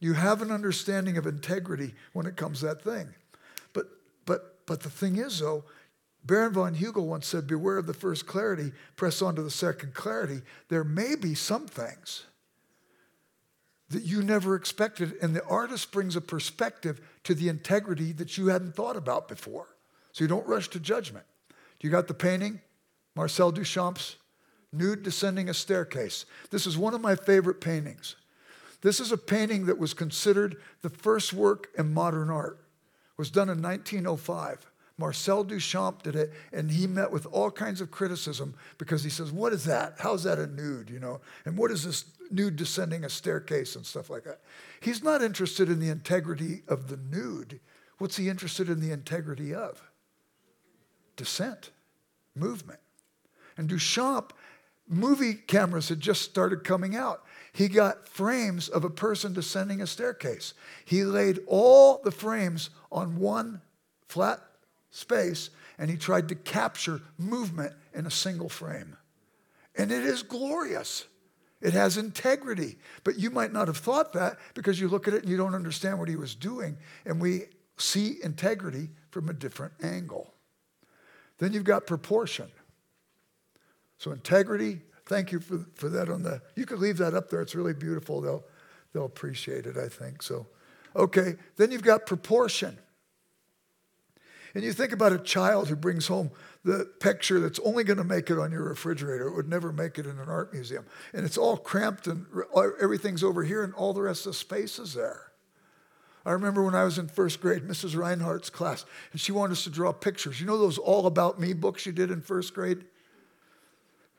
[0.00, 3.08] You have an understanding of integrity when it comes to that thing.
[3.72, 3.86] But,
[4.26, 5.64] but, but the thing is, though,
[6.24, 9.94] Baron von Hugel once said, Beware of the first clarity, press on to the second
[9.94, 10.40] clarity.
[10.68, 12.24] There may be some things
[13.90, 18.46] that you never expected, and the artist brings a perspective to the integrity that you
[18.46, 19.68] hadn't thought about before.
[20.12, 21.26] So you don't rush to judgment.
[21.80, 22.62] You got the painting?
[23.14, 24.16] Marcel Duchamp's
[24.72, 26.24] Nude Descending a Staircase.
[26.50, 28.16] This is one of my favorite paintings.
[28.80, 32.58] This is a painting that was considered the first work in modern art.
[32.60, 34.66] It was done in 1905.
[34.96, 39.32] Marcel Duchamp did it, and he met with all kinds of criticism because he says,
[39.32, 39.94] What is that?
[39.98, 40.88] How's that a nude?
[40.88, 44.40] You know, and what is this nude descending a staircase and stuff like that?
[44.80, 47.58] He's not interested in the integrity of the nude.
[47.98, 49.82] What's he interested in the integrity of?
[51.16, 51.70] Descent
[52.36, 52.80] movement.
[53.56, 54.30] And Duchamp,
[54.88, 57.24] movie cameras had just started coming out.
[57.52, 60.54] He got frames of a person descending a staircase.
[60.84, 63.60] He laid all the frames on one
[64.08, 64.40] flat
[64.94, 68.96] space and he tried to capture movement in a single frame.
[69.76, 71.04] And it is glorious.
[71.60, 72.78] It has integrity.
[73.02, 75.54] But you might not have thought that because you look at it and you don't
[75.54, 76.76] understand what he was doing.
[77.04, 80.32] And we see integrity from a different angle.
[81.38, 82.46] Then you've got proportion.
[83.98, 87.40] So integrity, thank you for, for that on the, you could leave that up there.
[87.40, 88.20] It's really beautiful.
[88.20, 88.44] They'll,
[88.92, 90.22] they'll appreciate it, I think.
[90.22, 90.46] So,
[90.94, 91.34] okay.
[91.56, 92.78] Then you've got proportion.
[94.54, 96.30] And you think about a child who brings home
[96.64, 99.26] the picture that's only going to make it on your refrigerator.
[99.26, 100.86] It would never make it in an art museum.
[101.12, 102.26] And it's all cramped and
[102.80, 105.32] everything's over here and all the rest of the space is there.
[106.26, 107.96] I remember when I was in first grade, Mrs.
[107.96, 110.40] Reinhardt's class, and she wanted us to draw pictures.
[110.40, 112.84] You know those all about me books you did in first grade?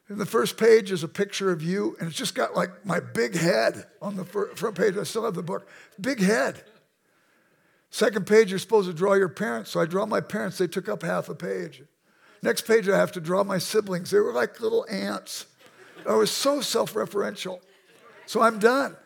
[0.07, 2.99] And the first page is a picture of you, and it's just got like my
[2.99, 4.97] big head on the front page.
[4.97, 5.67] I still have the book.
[5.99, 6.63] Big head.
[7.95, 9.71] Second page, you're supposed to draw your parents.
[9.71, 10.57] So I draw my parents.
[10.57, 11.81] They took up half a page.
[12.41, 14.11] Next page, I have to draw my siblings.
[14.11, 15.45] They were like little ants.
[16.05, 17.61] I was so self referential.
[18.25, 18.97] So I'm done.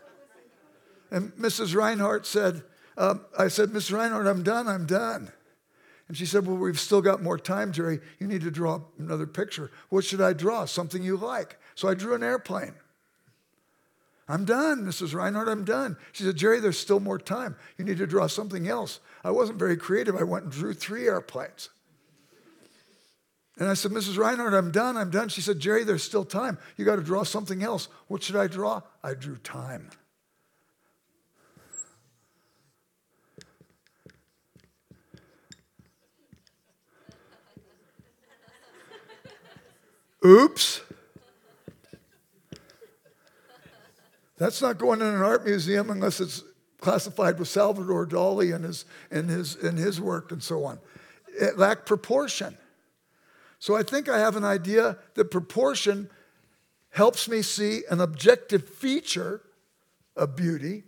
[1.11, 1.75] And Mrs.
[1.75, 2.63] Reinhardt said,
[2.97, 5.31] um, I said, Miss Reinhardt, I'm done, I'm done.
[6.07, 7.99] And she said, Well, we've still got more time, Jerry.
[8.17, 9.69] You need to draw another picture.
[9.89, 10.65] What should I draw?
[10.65, 11.59] Something you like.
[11.75, 12.73] So I drew an airplane.
[14.29, 15.15] I'm done, Mrs.
[15.15, 15.97] Reinhardt, I'm done.
[16.11, 17.55] She said, Jerry, there's still more time.
[17.79, 18.99] You need to draw something else.
[19.23, 20.15] I wasn't very creative.
[20.15, 21.69] I went and drew three airplanes.
[23.57, 24.19] And I said, Mrs.
[24.19, 25.29] Reinhardt, I'm done, I'm done.
[25.29, 26.59] She said, Jerry, there's still time.
[26.77, 27.89] You got to draw something else.
[28.07, 28.83] What should I draw?
[29.03, 29.89] I drew time.
[40.23, 40.81] Oops.
[44.39, 46.43] That's not going in an art museum unless it's
[46.79, 50.79] classified with Salvador Dali and his, and his, and his work and so on.
[51.27, 52.57] It lacked proportion.
[53.59, 56.09] So I think I have an idea that proportion
[56.91, 59.41] helps me see an objective feature
[60.15, 60.83] of beauty.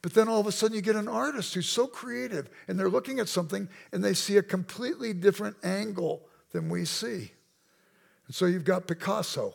[0.00, 2.88] But then all of a sudden, you get an artist who's so creative and they're
[2.88, 6.22] looking at something and they see a completely different angle
[6.52, 7.32] than we see.
[8.26, 9.54] And so you've got Picasso.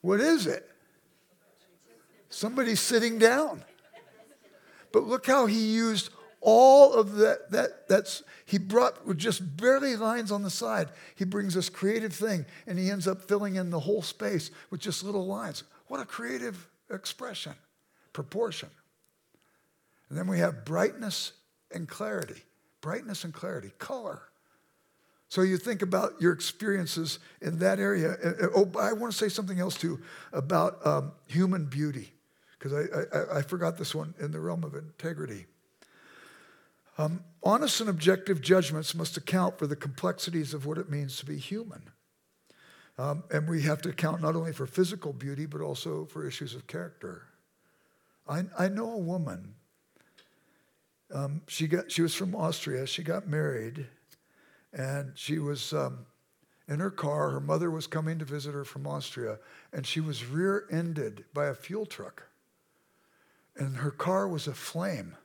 [0.00, 0.68] What is it?
[2.28, 3.64] Somebody's sitting down.
[4.92, 9.94] But look how he used all of that, that that's he brought with just barely
[9.94, 13.68] lines on the side he brings this creative thing and he ends up filling in
[13.68, 17.52] the whole space with just little lines what a creative expression
[18.14, 18.70] proportion
[20.08, 21.32] and then we have brightness
[21.72, 22.42] and clarity
[22.80, 24.22] brightness and clarity color
[25.30, 28.16] so you think about your experiences in that area
[28.54, 29.98] oh i want to say something else too
[30.34, 32.12] about um, human beauty
[32.58, 35.46] because I, I, I forgot this one in the realm of integrity
[37.00, 41.24] um, honest and objective judgments must account for the complexities of what it means to
[41.24, 41.82] be human.
[42.98, 46.54] Um, and we have to account not only for physical beauty, but also for issues
[46.54, 47.22] of character.
[48.28, 49.54] I, I know a woman.
[51.10, 52.86] Um, she, got, she was from Austria.
[52.86, 53.86] She got married,
[54.72, 56.06] and she was um,
[56.68, 57.30] in her car.
[57.30, 59.38] Her mother was coming to visit her from Austria,
[59.72, 62.24] and she was rear ended by a fuel truck.
[63.56, 65.16] And her car was aflame.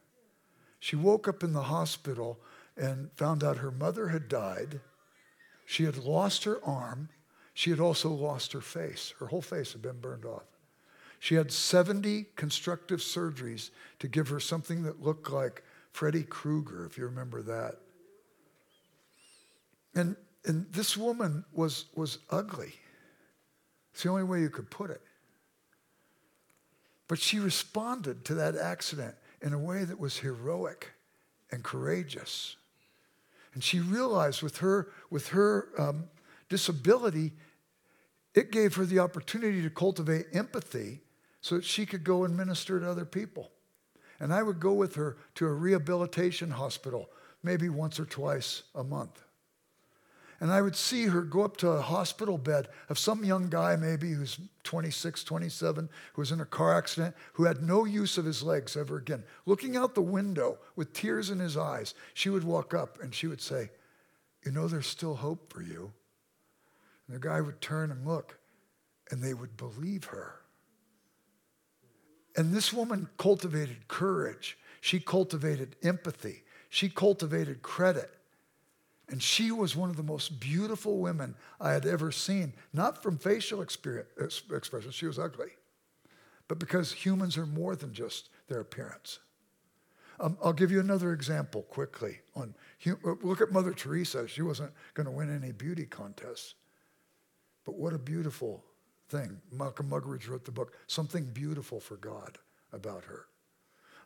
[0.80, 2.40] She woke up in the hospital
[2.76, 4.82] and found out her mother had died.
[5.66, 7.10] She had lost her arm.
[7.54, 9.14] She had also lost her face.
[9.20, 10.44] Her whole face had been burned off.
[11.20, 16.98] She had 70 constructive surgeries to give her something that looked like Freddy Krueger, if
[16.98, 17.78] you remember that.
[19.96, 20.16] And,
[20.46, 22.74] and this woman was, was ugly.
[23.94, 25.02] It's the only way you could put it.
[27.08, 30.92] But she responded to that accident in a way that was heroic
[31.52, 32.56] and courageous.
[33.54, 36.10] And she realized with her, with her um,
[36.50, 37.32] disability,
[38.34, 41.02] it gave her the opportunity to cultivate empathy
[41.40, 43.52] so that she could go and minister to other people.
[44.20, 47.10] And I would go with her to a rehabilitation hospital
[47.44, 49.22] maybe once or twice a month.
[50.40, 53.76] And I would see her go up to a hospital bed of some young guy,
[53.76, 58.26] maybe who's 26, 27, who was in a car accident, who had no use of
[58.26, 59.24] his legs ever again.
[59.46, 63.28] Looking out the window with tears in his eyes, she would walk up and she
[63.28, 63.70] would say,
[64.46, 65.94] You know, there's still hope for you.
[67.08, 68.38] And the guy would turn and look,
[69.12, 70.42] and they would believe her.
[72.36, 74.58] And this woman cultivated courage.
[74.82, 76.44] She cultivated empathy.
[76.70, 78.12] She cultivated credit.
[79.08, 83.18] And she was one of the most beautiful women I had ever seen, not from
[83.18, 85.50] facial expression, she was ugly,
[86.48, 89.20] but because humans are more than just their appearance.
[90.20, 92.20] Um, I'll give you another example quickly.
[92.36, 92.56] On
[93.04, 94.28] look at Mother Teresa.
[94.28, 96.56] She wasn't going to win any beauty contests,
[97.66, 98.64] but what a beautiful
[99.10, 99.42] thing.
[99.52, 102.38] Malcolm Muggeridge wrote the book "Something Beautiful for God"
[102.72, 103.26] about her.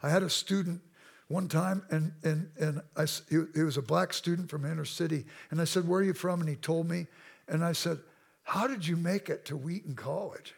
[0.02, 0.82] I had a student
[1.30, 5.26] one time, and, and, and I, he, was a black student from inner city.
[5.52, 6.42] And I said, Where are you from?
[6.42, 7.08] And he told me.
[7.48, 8.00] And I said,
[8.44, 10.54] How did you make it to Wheaton College?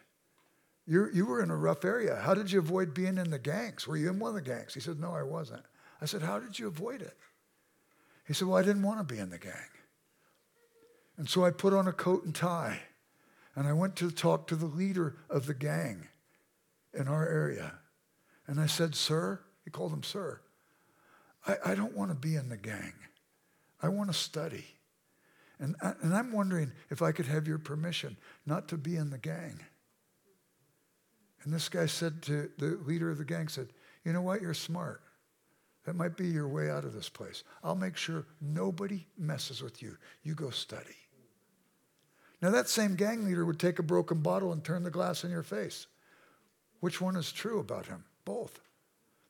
[0.86, 2.16] you you were in a rough area.
[2.16, 3.86] How did you avoid being in the gangs?
[3.86, 4.74] Were you in one of the gangs?
[4.74, 5.62] He said, No, I wasn't.
[6.00, 7.16] I said, How did you avoid it?
[8.26, 9.52] He said, Well, I didn't want to be in the gang.
[11.18, 12.80] And so I put on a coat and tie
[13.54, 16.08] and I went to talk to the leader of the gang
[16.94, 17.74] in our area.
[18.46, 20.40] And I said, Sir, he called him Sir.
[21.46, 22.92] I, I don't want to be in the gang.
[23.82, 24.64] I want to study.
[25.58, 28.16] And, I, and I'm wondering if I could have your permission
[28.46, 29.60] not to be in the gang.
[31.44, 33.68] And this guy said to the leader of the gang, said,
[34.04, 35.02] you know what, you're smart.
[35.84, 37.42] That might be your way out of this place.
[37.64, 39.96] I'll make sure nobody messes with you.
[40.22, 40.96] You go study.
[42.40, 45.30] Now, that same gang leader would take a broken bottle and turn the glass in
[45.30, 45.86] your face.
[46.80, 48.04] Which one is true about him?
[48.24, 48.60] Both.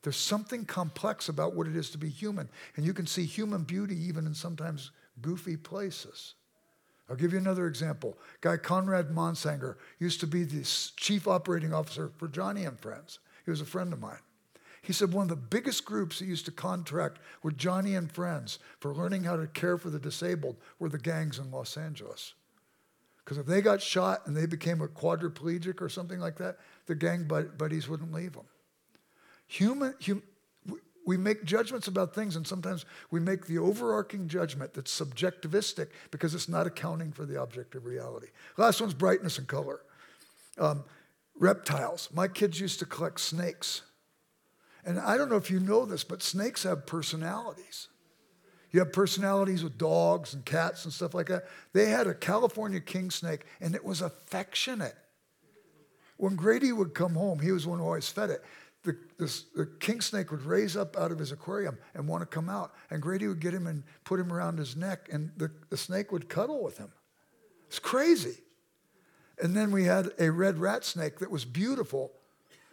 [0.02, 2.48] There's something complex about what it is to be human.
[2.76, 4.90] And you can see human beauty even in sometimes
[5.20, 6.34] goofy places.
[7.08, 8.16] I'll give you another example.
[8.40, 10.62] Guy Conrad Monsanger used to be the
[10.96, 13.18] chief operating officer for Joni and Friends.
[13.44, 14.20] He was a friend of mine.
[14.82, 18.58] He said one of the biggest groups he used to contract with Joni and Friends
[18.80, 22.34] for learning how to care for the disabled were the gangs in Los Angeles.
[23.24, 26.96] Because if they got shot and they became a quadriplegic or something like that, the
[26.96, 28.46] gang buddies wouldn't leave them.
[29.46, 30.22] Human, hum,
[31.04, 36.34] we make judgments about things, and sometimes we make the overarching judgment that's subjectivistic because
[36.34, 38.28] it's not accounting for the objective reality.
[38.56, 39.80] Last one's brightness and color.
[40.58, 40.84] Um,
[41.38, 42.08] reptiles.
[42.12, 43.82] My kids used to collect snakes.
[44.84, 47.88] And I don't know if you know this, but snakes have personalities.
[48.70, 51.44] You have personalities with dogs and cats and stuff like that.
[51.72, 54.96] They had a California king snake, and it was affectionate.
[56.16, 58.42] When Grady would come home, he was one who always fed it.
[58.84, 58.96] The,
[59.54, 62.72] the, king snake would raise up out of his aquarium and want to come out.
[62.90, 66.10] And Grady would get him and put him around his neck, and the, the snake
[66.10, 66.90] would cuddle with him.
[67.68, 68.38] It's crazy.
[69.40, 72.12] And then we had a red rat snake that was beautiful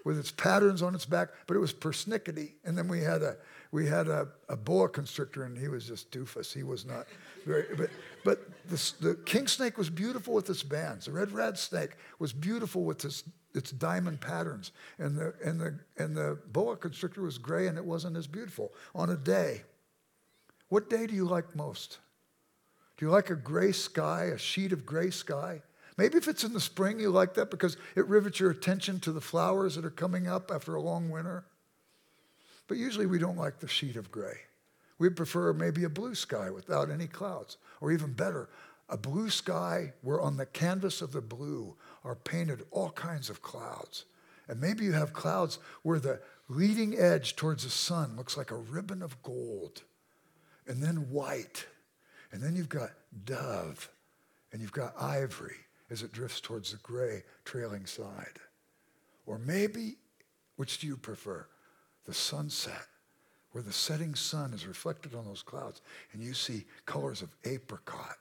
[0.03, 2.53] with its patterns on its back, but it was persnickety.
[2.65, 3.37] And then we had a
[3.71, 6.51] we had a, a boa constrictor, and he was just doofus.
[6.51, 7.05] He was not
[7.45, 7.65] very.
[7.77, 7.89] But
[8.25, 11.05] but the, the king snake was beautiful with its bands.
[11.05, 13.23] The red rat snake was beautiful with its
[13.59, 17.85] its diamond patterns, and the and the and the boa constrictor was gray, and it
[17.85, 19.61] wasn't as beautiful on a day.
[20.69, 21.99] What day do you like most?
[22.97, 25.61] Do you like a gray sky, a sheet of gray sky?
[25.97, 29.11] Maybe if it's in the spring, you like that because it rivets your attention to
[29.11, 31.43] the flowers that are coming up after a long winter.
[32.67, 34.37] But usually we don't like the sheet of gray.
[34.97, 38.49] We prefer maybe a blue sky without any clouds, or even better,
[38.89, 43.41] a blue sky where on the canvas of the blue are painted all kinds of
[43.41, 44.05] clouds.
[44.47, 48.55] And maybe you have clouds where the leading edge towards the sun looks like a
[48.55, 49.83] ribbon of gold,
[50.67, 51.67] and then white,
[52.31, 52.89] and then you've got
[53.25, 53.89] dove,
[54.51, 55.57] and you've got ivory,
[55.89, 58.39] as it drifts towards the gray trailing side.
[59.25, 59.97] Or maybe,
[60.55, 61.47] which do you prefer?
[62.05, 62.87] The sunset,
[63.51, 65.81] where the setting sun is reflected on those clouds,
[66.13, 68.17] and you see colors of apricot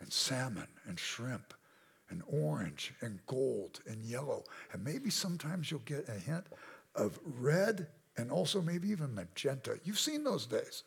[0.00, 1.54] and salmon and shrimp
[2.10, 4.44] and orange and gold and yellow.
[4.72, 6.46] And maybe sometimes you'll get a hint
[6.94, 9.78] of red and also maybe even magenta.
[9.84, 10.84] You've seen those days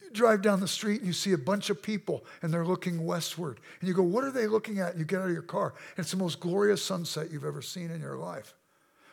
[0.00, 3.04] You drive down the street and you see a bunch of people and they're looking
[3.04, 3.60] westward.
[3.80, 4.90] And you go, What are they looking at?
[4.90, 5.74] And you get out of your car.
[5.96, 8.54] And it's the most glorious sunset you've ever seen in your life.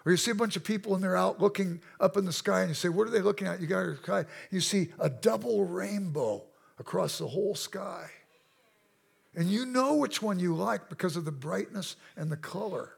[0.05, 2.61] Or you see a bunch of people and they're out looking up in the sky
[2.61, 3.59] and you say, What are they looking at?
[3.59, 4.27] You get out of your car.
[4.51, 6.43] You see a double rainbow
[6.79, 8.09] across the whole sky.
[9.37, 12.93] And you know which one you like because of the brightness and the color.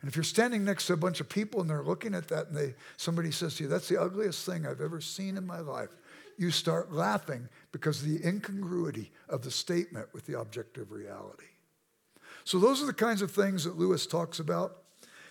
[0.00, 2.48] And if you're standing next to a bunch of people and they're looking at that
[2.48, 5.60] and they, somebody says to you, That's the ugliest thing I've ever seen in my
[5.60, 5.90] life
[6.38, 11.44] you start laughing because of the incongruity of the statement with the objective reality.
[12.44, 14.82] So, those are the kinds of things that Lewis talks about.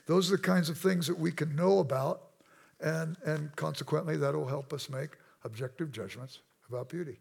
[0.05, 2.21] Those are the kinds of things that we can know about,
[2.79, 5.11] and, and consequently, that'll help us make
[5.43, 7.19] objective judgments about beauty.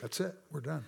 [0.00, 0.34] That's it.
[0.50, 0.84] We're done.